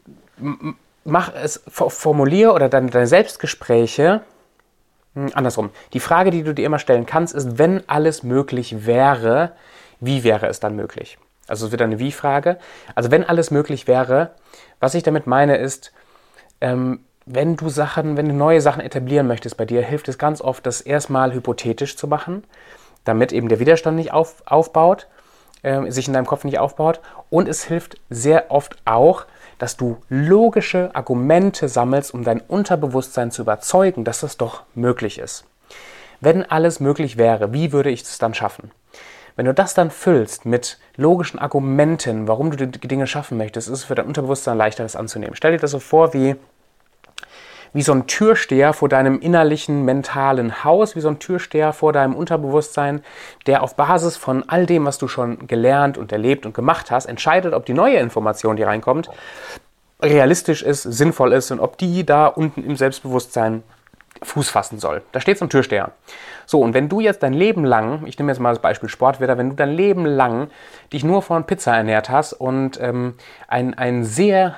mach 1.05 1.33
es, 1.35 1.63
formuliere 1.69 2.53
oder 2.53 2.69
deine, 2.69 2.91
deine 2.91 3.07
Selbstgespräche 3.07 4.23
hm, 5.15 5.31
andersrum. 5.35 5.71
Die 5.93 6.01
Frage, 6.01 6.31
die 6.31 6.43
du 6.43 6.55
dir 6.55 6.67
immer 6.67 6.79
stellen 6.79 7.07
kannst, 7.07 7.35
ist, 7.35 7.59
wenn 7.59 7.89
alles 7.89 8.23
möglich 8.23 8.87
wäre, 8.87 9.53
wie 10.01 10.25
wäre 10.25 10.47
es 10.49 10.61
dann 10.61 10.77
möglich? 10.77 11.19
Also 11.47 11.67
es 11.67 11.73
wird 11.73 11.83
eine 11.83 11.99
Wie-Frage. 11.99 12.59
Also 12.95 13.11
wenn 13.11 13.25
alles 13.25 13.51
möglich 13.51 13.87
wäre, 13.87 14.31
was 14.81 14.95
ich 14.95 15.03
damit 15.03 15.27
meine 15.27 15.57
ist, 15.57 15.93
ähm, 16.61 17.01
wenn 17.27 17.57
du 17.57 17.69
Sachen, 17.69 18.17
wenn 18.17 18.29
du 18.29 18.35
neue 18.35 18.61
Sachen 18.61 18.83
etablieren 18.83 19.27
möchtest 19.27 19.57
bei 19.57 19.65
dir, 19.65 19.83
hilft 19.83 20.09
es 20.09 20.19
ganz 20.19 20.43
oft, 20.43 20.67
das 20.67 20.81
erstmal 20.81 21.33
hypothetisch 21.33 21.97
zu 21.97 22.07
machen 22.07 22.45
damit 23.05 23.33
eben 23.33 23.49
der 23.49 23.61
Widerstand 23.61 23.97
nicht 23.97 24.13
auf, 24.13 24.43
aufbaut, 24.47 25.07
äh, 25.63 25.91
sich 25.91 26.09
in 26.09 26.15
deinem 26.15 26.27
Kopf 26.27 26.45
nicht 26.45 26.59
aufbaut. 26.59 27.01
Und 27.31 27.49
es 27.49 27.65
hilft 27.65 28.01
sehr 28.11 28.51
oft 28.51 28.77
auch, 28.85 29.27
dass 29.59 29.77
du 29.77 29.99
logische 30.09 30.91
Argumente 30.95 31.69
sammelst, 31.69 32.13
um 32.13 32.25
dein 32.25 32.41
Unterbewusstsein 32.41 33.31
zu 33.31 33.43
überzeugen, 33.43 34.05
dass 34.05 34.21
das 34.21 34.37
doch 34.37 34.63
möglich 34.75 35.19
ist. 35.19 35.45
Wenn 36.21 36.45
alles 36.45 36.81
möglich 36.81 37.17
wäre, 37.17 37.53
wie 37.53 37.73
würde 37.73 37.91
ich 37.91 38.03
es 38.03 38.19
dann 38.19 38.35
schaffen? 38.35 38.71
Wenn 39.37 39.47
du 39.47 39.55
das 39.55 39.75
dann 39.75 39.91
füllst 39.91 40.47
mit 40.47 40.79
logischen 40.97 41.41
Argumenten, 41.41 42.29
warum 42.29 42.51
du 42.57 42.69
die 42.69 42.89
Dinge 42.89 43.07
schaffen 43.07 43.37
möchtest, 43.37 43.69
ist 43.69 43.79
es 43.81 43.85
für 43.85 43.97
dein 43.97 44.07
Unterbewusstsein 44.07 44.57
leichter, 44.57 44.85
das 44.85 44.97
anzunehmen. 44.97 45.35
Stell 45.35 45.53
dir 45.53 45.59
das 45.59 45.73
so 45.73 45.81
vor 45.81 46.15
wie 46.15 46.37
wie 47.75 47.83
so 47.83 47.93
ein 47.93 48.07
Türsteher 48.07 48.73
vor 48.73 48.89
deinem 48.89 49.19
innerlichen 49.19 49.85
mentalen 49.85 50.65
Haus, 50.65 50.97
wie 50.97 51.01
so 51.01 51.09
ein 51.09 51.19
Türsteher 51.19 51.75
vor 51.75 51.93
deinem 51.93 52.15
Unterbewusstsein, 52.15 53.03
der 53.47 53.63
auf 53.63 53.75
Basis 53.75 54.17
von 54.17 54.49
all 54.49 54.65
dem, 54.65 54.87
was 54.87 54.97
du 54.97 55.09
schon 55.09 55.47
gelernt 55.47 55.99
und 55.99 56.13
erlebt 56.13 56.47
und 56.47 56.55
gemacht 56.55 56.91
hast, 56.91 57.07
entscheidet, 57.07 57.53
ob 57.53 57.67
die 57.67 57.75
neue 57.75 57.97
Information, 57.97 58.57
die 58.57 58.63
reinkommt, 58.63 59.11
realistisch 60.01 60.63
ist, 60.63 60.83
sinnvoll 60.83 61.33
ist 61.33 61.51
und 61.51 61.61
ob 61.61 61.77
die 61.77 62.07
da 62.07 62.29
unten 62.29 62.65
im 62.65 62.77
Selbstbewusstsein 62.77 63.65
Fuß 64.23 64.49
fassen 64.49 64.79
soll. 64.79 65.03
Da 65.13 65.21
steht 65.21 65.39
so 65.39 65.45
ein 65.45 65.51
Türsteher. 65.51 65.91
So, 66.47 66.61
und 66.61 66.75
wenn 66.75 66.89
du 66.89 67.01
jetzt 67.01 67.23
dein 67.23 67.33
Leben 67.33 67.65
lang, 67.65 68.07
ich 68.07 68.19
nehme 68.19 68.31
jetzt 68.31 68.39
mal 68.39 68.51
das 68.51 68.63
Beispiel 68.63 68.89
Sportwetter, 68.89 69.37
wenn 69.37 69.51
du 69.51 69.57
dein 69.57 69.73
Leben 69.73 70.07
lang 70.07 70.49
dich 70.93 71.05
nur 71.05 71.23
von 71.23 71.45
Pizza 71.45 71.75
ernährt 71.77 72.09
hast 72.09 72.33
und 72.35 72.81
ähm, 72.81 73.15
ein, 73.49 73.75
ein 73.75 74.05
sehr 74.05 74.57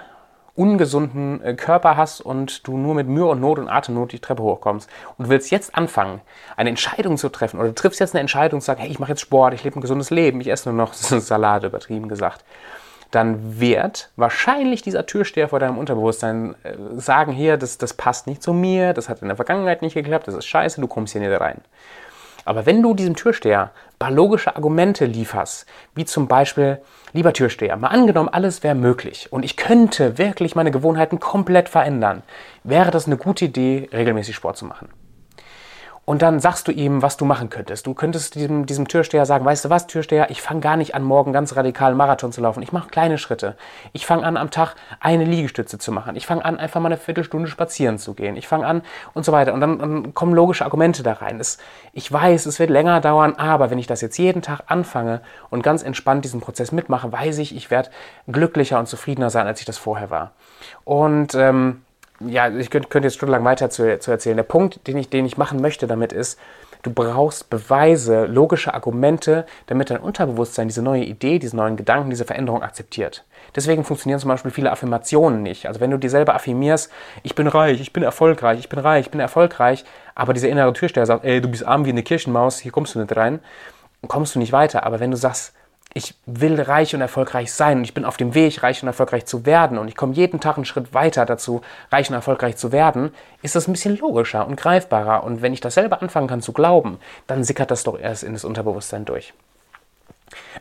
ungesunden 0.57 1.42
äh, 1.42 1.55
Körper 1.55 1.97
hast 1.97 2.21
und 2.21 2.66
du 2.66 2.77
nur 2.77 2.95
mit 2.95 3.07
Mühe 3.07 3.27
und 3.27 3.40
Not 3.40 3.59
und 3.59 3.69
Atemnot 3.69 4.12
die 4.12 4.19
Treppe 4.19 4.42
hochkommst 4.42 4.88
und 5.19 5.29
willst 5.29 5.51
jetzt 5.51 5.75
anfangen, 5.75 6.21
eine 6.57 6.71
Entscheidung 6.71 7.16
zu 7.19 7.29
treffen 7.29 7.61
oder 7.61 7.75
triffst 7.75 8.01
jetzt 8.01 8.14
eine 8.14 8.21
Entscheidung 8.21 8.59
und 8.59 8.62
sagst, 8.62 8.83
hey, 8.83 8.90
ich 8.90 8.99
mache 8.99 9.12
jetzt 9.12 9.21
Sport, 9.21 9.55
ich 9.55 9.64
lebe 9.64 9.79
ein 9.79 9.83
gesundes 9.83 10.11
Leben, 10.11 10.40
ich 10.40 10.49
esse 10.49 10.69
nur 10.69 10.77
noch 10.77 10.92
Salate, 10.95 11.66
übertrieben 11.66 12.09
gesagt, 12.09 12.45
dann 13.11 13.61
wird 13.61 14.11
wahrscheinlich 14.16 14.83
dieser 14.83 15.07
Türsteher 15.07 15.49
vor 15.49 15.61
deinem 15.61 15.79
Unterbewusstsein 15.79 16.55
äh, 16.64 16.75
sagen, 16.97 17.33
hier, 17.33 17.57
das, 17.57 17.79
das 17.79 17.95
passt 17.95 18.27
nicht 18.27 18.42
zu 18.42 18.53
mir, 18.53 18.92
das 18.92 19.09
hat 19.09 19.23
in 19.23 19.29
der 19.29 19.37
Vergangenheit 19.37 19.83
nicht 19.83 19.95
geklappt, 19.95 20.27
das 20.27 20.35
ist 20.35 20.47
scheiße, 20.47 20.81
du 20.81 20.88
kommst 20.88 21.12
hier 21.12 21.21
nicht 21.21 21.40
rein. 21.40 21.61
Aber 22.46 22.64
wenn 22.64 22.80
du 22.82 22.94
diesem 22.94 23.16
Türsteher 23.16 23.72
paar 23.98 24.11
logische 24.11 24.54
Argumente 24.54 25.04
lieferst, 25.04 25.66
wie 25.94 26.04
zum 26.04 26.28
Beispiel, 26.28 26.80
lieber 27.12 27.32
Türsteher, 27.32 27.76
mal 27.76 27.88
angenommen, 27.88 28.28
alles 28.28 28.62
wäre 28.62 28.74
möglich 28.76 29.32
und 29.32 29.44
ich 29.44 29.56
könnte 29.56 30.16
wirklich 30.16 30.54
meine 30.54 30.70
Gewohnheiten 30.70 31.18
komplett 31.18 31.68
verändern, 31.68 32.22
wäre 32.62 32.90
das 32.90 33.06
eine 33.06 33.16
gute 33.16 33.46
Idee, 33.46 33.88
regelmäßig 33.92 34.37
Sport 34.37 34.56
zu 34.56 34.64
machen. 34.64 34.88
Und 36.07 36.23
dann 36.23 36.38
sagst 36.38 36.69
du 36.69 36.73
ihm, 36.73 37.03
was 37.03 37.16
du 37.16 37.25
machen 37.25 37.51
könntest. 37.51 37.85
Du 37.85 37.92
könntest 37.92 38.37
diesem, 38.37 38.64
diesem 38.64 38.87
Türsteher 38.87 39.27
sagen, 39.27 39.45
weißt 39.45 39.64
du 39.64 39.71
was, 39.71 39.88
Türsteher, 39.88 40.31
ich 40.31 40.40
fange 40.40 40.61
gar 40.61 40.77
nicht 40.77 40.95
an, 40.95 41.03
morgen 41.03 41.33
ganz 41.33 41.57
radikal 41.57 41.88
einen 41.88 41.97
Marathon 41.97 42.31
zu 42.31 42.40
laufen. 42.40 42.62
Ich 42.62 42.71
mache 42.71 42.88
kleine 42.88 43.19
Schritte. 43.19 43.57
Ich 43.92 44.07
fange 44.07 44.23
an, 44.25 44.37
am 44.37 44.53
Tag 44.53 44.77
eine 45.01 45.25
Liegestütze 45.25 45.79
zu 45.79 45.90
machen. 45.90 46.14
Ich 46.14 46.25
fange 46.25 46.45
an, 46.45 46.59
einfach 46.59 46.81
mal 46.81 46.90
eine 46.90 46.97
Viertelstunde 46.97 47.49
spazieren 47.49 47.99
zu 47.99 48.14
gehen. 48.14 48.37
Ich 48.37 48.47
fange 48.47 48.64
an 48.69 48.83
und 49.14 49.25
so 49.25 49.33
weiter. 49.33 49.53
Und 49.53 49.61
dann, 49.61 49.79
dann 49.81 50.14
kommen 50.14 50.33
logische 50.33 50.64
Argumente 50.64 51.03
da 51.03 51.14
rein. 51.14 51.40
Es, 51.40 51.59
ich 51.92 52.11
weiß, 52.11 52.47
es 52.47 52.61
wird 52.61 52.71
länger 52.71 53.01
dauern, 53.01 53.35
aber 53.35 53.71
wenn 53.71 53.79
ich 53.79 53.88
das 53.88 54.01
jetzt 54.01 54.16
jeden 54.16 54.42
Tag 54.42 54.61
anfange 54.69 55.23
und 55.51 55.64
ganz 55.64 55.83
entspannt 55.83 56.25
diesen 56.25 56.40
Prozess 56.40 56.71
mitmache, 56.71 57.11
weiß 57.11 57.38
ich, 57.38 57.57
ich 57.57 57.73
werde 57.73 57.90
glücklicher 58.29 58.79
und 58.79 58.87
zufriedener 58.87 59.31
sein, 59.31 59.49
als 59.49 59.59
ich 59.59 59.66
das 59.66 59.77
vorher 59.77 60.09
war. 60.09 60.31
Und 60.85 61.35
ähm, 61.35 61.83
ja, 62.20 62.48
ich 62.48 62.70
könnte, 62.70 62.88
könnte 62.88 63.09
jetzt 63.09 63.16
stundenlang 63.16 63.44
weiter 63.44 63.70
zu, 63.70 63.98
zu 63.98 64.11
erzählen. 64.11 64.37
Der 64.37 64.44
Punkt, 64.44 64.87
den 64.87 64.96
ich, 64.96 65.11
den 65.11 65.26
ich 65.26 65.37
machen 65.37 65.61
möchte 65.61 65.87
damit 65.87 66.12
ist, 66.12 66.38
du 66.83 66.92
brauchst 66.92 67.50
Beweise, 67.50 68.26
logische 68.26 68.72
Argumente, 68.72 69.44
damit 69.66 69.90
dein 69.90 69.98
Unterbewusstsein 69.98 70.68
diese 70.68 70.83
neue 70.83 71.05
Idee, 71.05 71.38
diesen 71.38 71.57
neuen 71.57 71.76
Gedanken, 71.76 72.11
diese 72.11 72.24
Veränderung 72.24 72.62
akzeptiert. 72.62 73.24
Deswegen 73.55 73.85
funktionieren 73.85 74.20
zum 74.20 74.29
Beispiel 74.29 74.50
viele 74.50 74.70
Affirmationen 74.70 75.42
nicht. 75.42 75.66
Also 75.66 75.81
wenn 75.81 75.90
du 75.90 75.98
dir 75.98 76.11
selber 76.11 76.35
affirmierst, 76.35 76.90
ich 77.22 77.35
bin 77.35 77.48
reich, 77.48 77.81
ich 77.81 77.92
bin 77.92 78.02
erfolgreich, 78.02 78.61
ich 78.61 78.68
bin 78.68 78.79
reich, 78.79 79.07
ich 79.07 79.11
bin 79.11 79.20
erfolgreich, 79.20 79.85
aber 80.14 80.33
dieser 80.33 80.48
innere 80.48 80.72
Türsteher 80.72 81.07
sagt, 81.07 81.24
ey, 81.24 81.40
du 81.40 81.48
bist 81.48 81.66
arm 81.66 81.85
wie 81.85 81.90
eine 81.90 82.02
Kirchenmaus, 82.02 82.59
hier 82.59 82.72
kommst 82.72 82.94
du 82.94 83.00
nicht 83.00 83.16
rein, 83.16 83.40
kommst 84.07 84.35
du 84.35 84.38
nicht 84.38 84.52
weiter. 84.52 84.85
Aber 84.85 85.00
wenn 85.00 85.11
du 85.11 85.16
sagst, 85.16 85.56
ich 85.96 86.14
will 86.26 86.61
reich 86.61 86.94
und 86.94 87.00
erfolgreich 87.00 87.50
sein 87.54 87.78
und 87.78 87.85
ich 87.85 87.94
bin 87.94 88.04
auf 88.04 88.18
dem 88.18 88.35
Weg, 88.35 88.62
reich 88.62 88.82
und 88.82 88.87
erfolgreich 88.87 89.24
zu 89.24 89.46
werden 89.46 89.78
und 89.78 89.88
ich 89.88 89.96
komme 89.96 90.12
jeden 90.12 90.40
Tag 90.40 90.56
einen 90.56 90.66
Schritt 90.66 90.92
weiter 90.92 91.24
dazu, 91.24 91.62
reich 91.90 92.11
und 92.11 92.14
erfolgreich 92.14 92.59
zu 92.59 92.70
werden, 92.70 93.14
ist 93.40 93.54
das 93.56 93.66
ein 93.66 93.72
bisschen 93.72 93.96
logischer 93.96 94.46
und 94.46 94.56
greifbarer. 94.56 95.24
Und 95.24 95.40
wenn 95.40 95.54
ich 95.54 95.62
das 95.62 95.72
selber 95.72 96.02
anfangen 96.02 96.28
kann 96.28 96.42
zu 96.42 96.52
glauben, 96.52 96.98
dann 97.26 97.44
sickert 97.44 97.70
das 97.70 97.82
doch 97.82 97.98
erst 97.98 98.24
in 98.24 98.35
das 98.35 98.44
Unterbewusstsein 98.44 99.06
durch. 99.06 99.32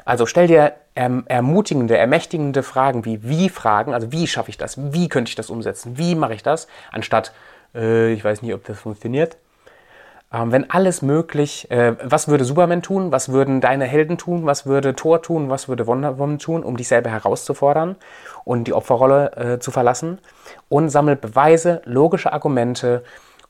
Also 0.06 0.26
stell 0.26 0.48
dir 0.48 0.72
erm-, 0.96 1.26
ermutigende, 1.28 1.98
ermächtigende 1.98 2.64
Fragen 2.64 3.04
wie 3.04 3.22
wie 3.28 3.50
Fragen, 3.50 3.94
also 3.94 4.14
wie 4.14 4.28
schaffe 4.28 4.50
ich 4.50 4.58
das, 4.58 4.94
wie 4.94 5.10
könnte 5.10 5.28
ich 5.28 5.36
das 5.36 5.50
umsetzen, 5.50 5.98
wie 5.98 6.16
mache 6.16 6.34
ich 6.34 6.44
das, 6.44 6.68
anstatt 6.94 7.34
äh, 7.74 8.14
ich 8.14 8.24
weiß 8.24 8.42
nicht, 8.42 8.54
ob 8.54 8.64
das 8.64 8.80
funktioniert, 8.80 9.36
ähm, 10.36 10.52
wenn 10.52 10.70
alles 10.70 11.02
möglich, 11.02 11.72
äh, 11.72 11.96
was 12.04 12.28
würde 12.28 12.44
Superman 12.44 12.82
tun, 12.82 13.12
was 13.12 13.30
würden 13.30 13.62
deine 13.62 13.86
Helden 13.86 14.18
tun, 14.18 14.46
was 14.46 14.66
würde 14.66 14.94
Thor 14.94 15.22
tun, 15.22 15.50
was 15.50 15.70
würde 15.70 15.88
Wonder 15.88 16.20
Woman 16.20 16.40
tun, 16.40 16.64
um 16.64 16.76
dich 16.76 16.90
selber 16.90 17.10
herauszufordern 17.10 17.96
und 18.44 18.66
die 18.66 18.74
Opferrolle 18.74 19.32
äh, 19.38 19.60
zu 19.60 19.72
verlassen? 19.72 20.20
Und 20.68 20.90
sammelt 20.90 21.22
Beweise, 21.22 21.82
logische 21.86 22.34
Argumente 22.34 23.04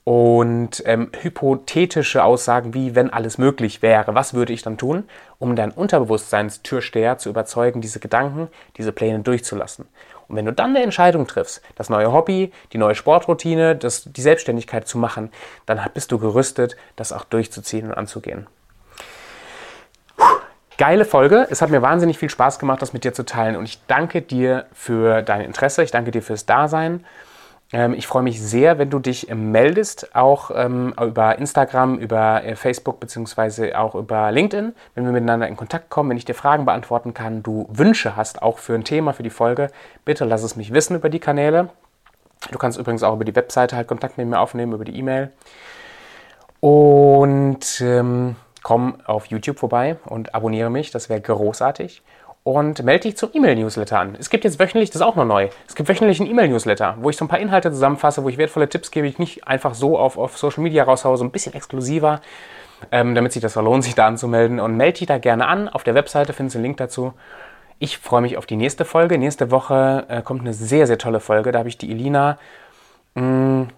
und 0.06 0.84
ähm, 0.86 1.10
hypothetische 1.20 2.24
Aussagen 2.24 2.76
wie, 2.76 2.94
wenn 2.94 3.10
alles 3.10 3.40
möglich 3.40 3.82
wäre, 3.82 4.14
was 4.14 4.36
würde 4.36 4.54
ich 4.54 4.62
dann 4.62 4.78
tun, 4.78 5.04
um 5.40 5.56
dein 5.56 5.72
Unterbewusstseinstürsteher 5.72 7.18
zu 7.18 7.30
überzeugen, 7.30 7.82
diese 7.82 8.00
Gedanken, 8.00 8.48
diese 8.78 8.92
Pläne 8.92 9.20
durchzulassen. 9.20 9.88
Und 10.28 10.36
wenn 10.36 10.46
du 10.46 10.54
dann 10.54 10.70
eine 10.70 10.84
Entscheidung 10.84 11.26
triffst, 11.26 11.64
das 11.76 11.90
neue 11.90 12.14
Hobby, 12.14 12.52
die 12.72 12.78
neue 12.78 12.94
Sportroutine, 12.94 13.76
das, 13.76 14.04
die 14.06 14.22
Selbstständigkeit 14.22 14.88
zu 14.88 15.00
machen, 15.00 15.32
dann 15.66 15.82
bist 15.94 16.12
du 16.12 16.20
gerüstet, 16.20 16.78
das 16.96 17.12
auch 17.12 17.26
durchzuziehen 17.26 17.88
und 17.88 17.94
anzugehen. 17.94 18.46
Geile 20.78 21.06
Folge. 21.06 21.48
Es 21.50 21.64
hat 21.64 21.72
mir 21.72 21.82
wahnsinnig 21.82 22.20
viel 22.20 22.30
Spaß 22.30 22.60
gemacht, 22.60 22.82
das 22.82 22.94
mit 22.94 23.06
dir 23.06 23.14
zu 23.14 23.26
teilen. 23.26 23.56
Und 23.56 23.64
ich 23.64 23.80
danke 23.88 24.22
dir 24.22 24.66
für 24.74 25.24
dein 25.24 25.42
Interesse. 25.42 25.84
Ich 25.84 25.92
danke 25.92 26.12
dir 26.12 26.22
fürs 26.22 26.46
Dasein. 26.46 27.06
Ähm, 27.76 27.94
ich 27.94 28.08
freue 28.08 28.24
mich 28.24 28.42
sehr, 28.42 28.78
wenn 28.78 28.90
du 28.90 29.00
dich 29.00 29.30
ähm, 29.30 29.52
meldest, 29.52 30.16
auch 30.16 30.50
ähm, 30.56 30.94
über 30.98 31.38
Instagram, 31.38 31.98
über 31.98 32.42
äh, 32.46 32.56
Facebook 32.56 33.02
bzw. 33.02 33.74
auch 33.74 33.96
über 33.96 34.32
LinkedIn, 34.32 34.74
wenn 34.94 35.04
wir 35.04 35.12
miteinander 35.12 35.46
in 35.50 35.58
Kontakt 35.58 35.90
kommen, 35.90 36.10
wenn 36.10 36.16
ich 36.16 36.24
dir 36.24 36.36
Fragen 36.36 36.64
beantworten 36.64 37.14
kann, 37.14 37.44
du 37.44 37.68
Wünsche 37.70 38.16
hast, 38.16 38.42
auch 38.42 38.60
für 38.60 38.76
ein 38.76 38.86
Thema, 38.86 39.12
für 39.12 39.24
die 39.24 39.30
Folge, 39.30 39.72
bitte 40.06 40.24
lass 40.24 40.42
es 40.44 40.56
mich 40.56 40.72
wissen 40.74 40.96
über 40.96 41.10
die 41.10 41.20
Kanäle. 41.20 41.68
Du 42.50 42.58
kannst 42.58 42.80
übrigens 42.80 43.04
auch 43.04 43.14
über 43.14 43.26
die 43.26 43.36
Webseite 43.36 43.76
halt 43.76 43.90
Kontakt 43.90 44.18
mit 44.18 44.26
mir 44.26 44.40
aufnehmen, 44.40 44.72
über 44.72 44.86
die 44.86 44.98
E-Mail. 44.98 45.34
Und 46.62 47.82
ähm, 47.82 48.38
komm 48.64 49.02
auf 49.04 49.26
YouTube 49.26 49.60
vorbei 49.60 49.98
und 50.06 50.34
abonniere 50.34 50.70
mich, 50.70 50.92
das 50.92 51.10
wäre 51.10 51.20
großartig 51.20 52.04
und 52.46 52.84
melde 52.84 53.08
dich 53.08 53.18
zum 53.18 53.32
E-Mail-Newsletter 53.34 54.00
an. 54.00 54.16
Es 54.20 54.30
gibt 54.30 54.44
jetzt 54.44 54.60
wöchentlich, 54.60 54.92
das 54.92 54.98
ist 54.98 55.02
auch 55.02 55.16
noch 55.16 55.26
neu, 55.26 55.50
es 55.68 55.74
gibt 55.74 55.90
wöchentlich 55.90 56.22
einen 56.22 56.30
E-Mail-Newsletter, 56.30 56.98
wo 57.02 57.10
ich 57.10 57.18
so 57.18 57.26
ein 57.26 57.28
paar 57.28 57.40
Inhalte 57.40 57.72
zusammenfasse, 57.72 58.24
wo 58.24 58.30
ich 58.30 58.38
wertvolle 58.38 58.70
Tipps 58.70 58.92
gebe, 58.92 59.08
ich 59.08 59.18
nicht 59.18 59.48
einfach 59.48 59.74
so 59.74 59.98
auf, 59.98 60.16
auf 60.16 60.38
Social 60.38 60.62
Media 60.62 60.84
raushaue, 60.84 61.18
so 61.18 61.24
ein 61.24 61.32
bisschen 61.32 61.56
exklusiver, 61.56 62.22
ähm, 62.92 63.16
damit 63.16 63.34
sich 63.34 63.42
das 63.42 63.56
lohnt, 63.56 63.84
sich 63.84 63.96
da 63.96 64.06
anzumelden. 64.06 64.60
Und 64.60 64.78
melde 64.78 65.00
dich 65.00 65.08
da 65.08 65.18
gerne 65.18 65.48
an. 65.48 65.68
Auf 65.68 65.84
der 65.84 65.96
Webseite 65.96 66.34
findest 66.34 66.54
du 66.54 66.60
einen 66.60 66.66
Link 66.66 66.78
dazu. 66.78 67.14
Ich 67.80 67.98
freue 67.98 68.22
mich 68.22 68.38
auf 68.38 68.46
die 68.46 68.58
nächste 68.58 68.86
Folge. 68.86 69.18
Nächste 69.18 69.50
Woche 69.50 70.06
äh, 70.08 70.22
kommt 70.22 70.42
eine 70.42 70.54
sehr, 70.54 70.86
sehr 70.86 71.00
tolle 71.00 71.22
Folge. 71.22 71.52
Da 71.52 71.60
habe 71.60 71.70
ich 71.70 71.80
die 71.80 71.90
Elina, 71.90 72.38
hm, 73.16 73.70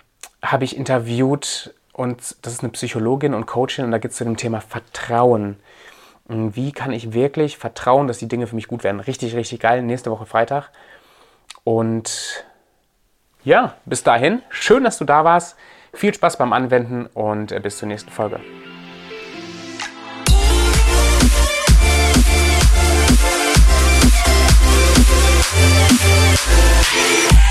habe 0.41 0.65
ich 0.65 0.75
interviewt 0.75 1.73
und 1.93 2.35
das 2.41 2.51
ist 2.51 2.63
eine 2.63 2.73
Psychologin 2.73 3.33
und 3.33 3.45
Coachin 3.45 3.85
und 3.85 3.91
da 3.91 3.97
geht 3.97 4.11
es 4.11 4.17
zu 4.17 4.25
dem 4.25 4.35
Thema 4.35 4.59
Vertrauen. 4.59 5.55
Ähm, 6.29 6.55
wie 6.55 6.71
kann 6.71 6.91
ich 6.91 7.13
wirklich 7.13 7.57
vertrauen, 7.57 8.07
dass 8.07 8.19
die 8.19 8.27
Dinge 8.27 8.47
für 8.47 8.55
mich 8.55 8.67
gut 8.67 8.83
werden. 8.83 8.99
Richtig, 8.99 9.35
richtig 9.35 9.59
geil. 9.59 9.81
Nächste 9.81 10.11
Woche 10.11 10.25
Freitag. 10.25 10.71
Und 11.63 12.45
ja, 13.43 13.75
bis 13.85 14.03
dahin. 14.03 14.41
Schön, 14.49 14.83
dass 14.83 14.97
du 14.97 15.05
da 15.05 15.23
warst. 15.23 15.57
Viel 15.93 16.13
Spaß 16.13 16.37
beim 16.37 16.53
Anwenden 16.53 17.07
und 17.07 17.51
äh, 17.51 17.59
bis 17.59 17.77
zur 17.77 17.87
nächsten 17.87 18.11
Folge. 18.11 18.39
Yeah. 26.89 27.46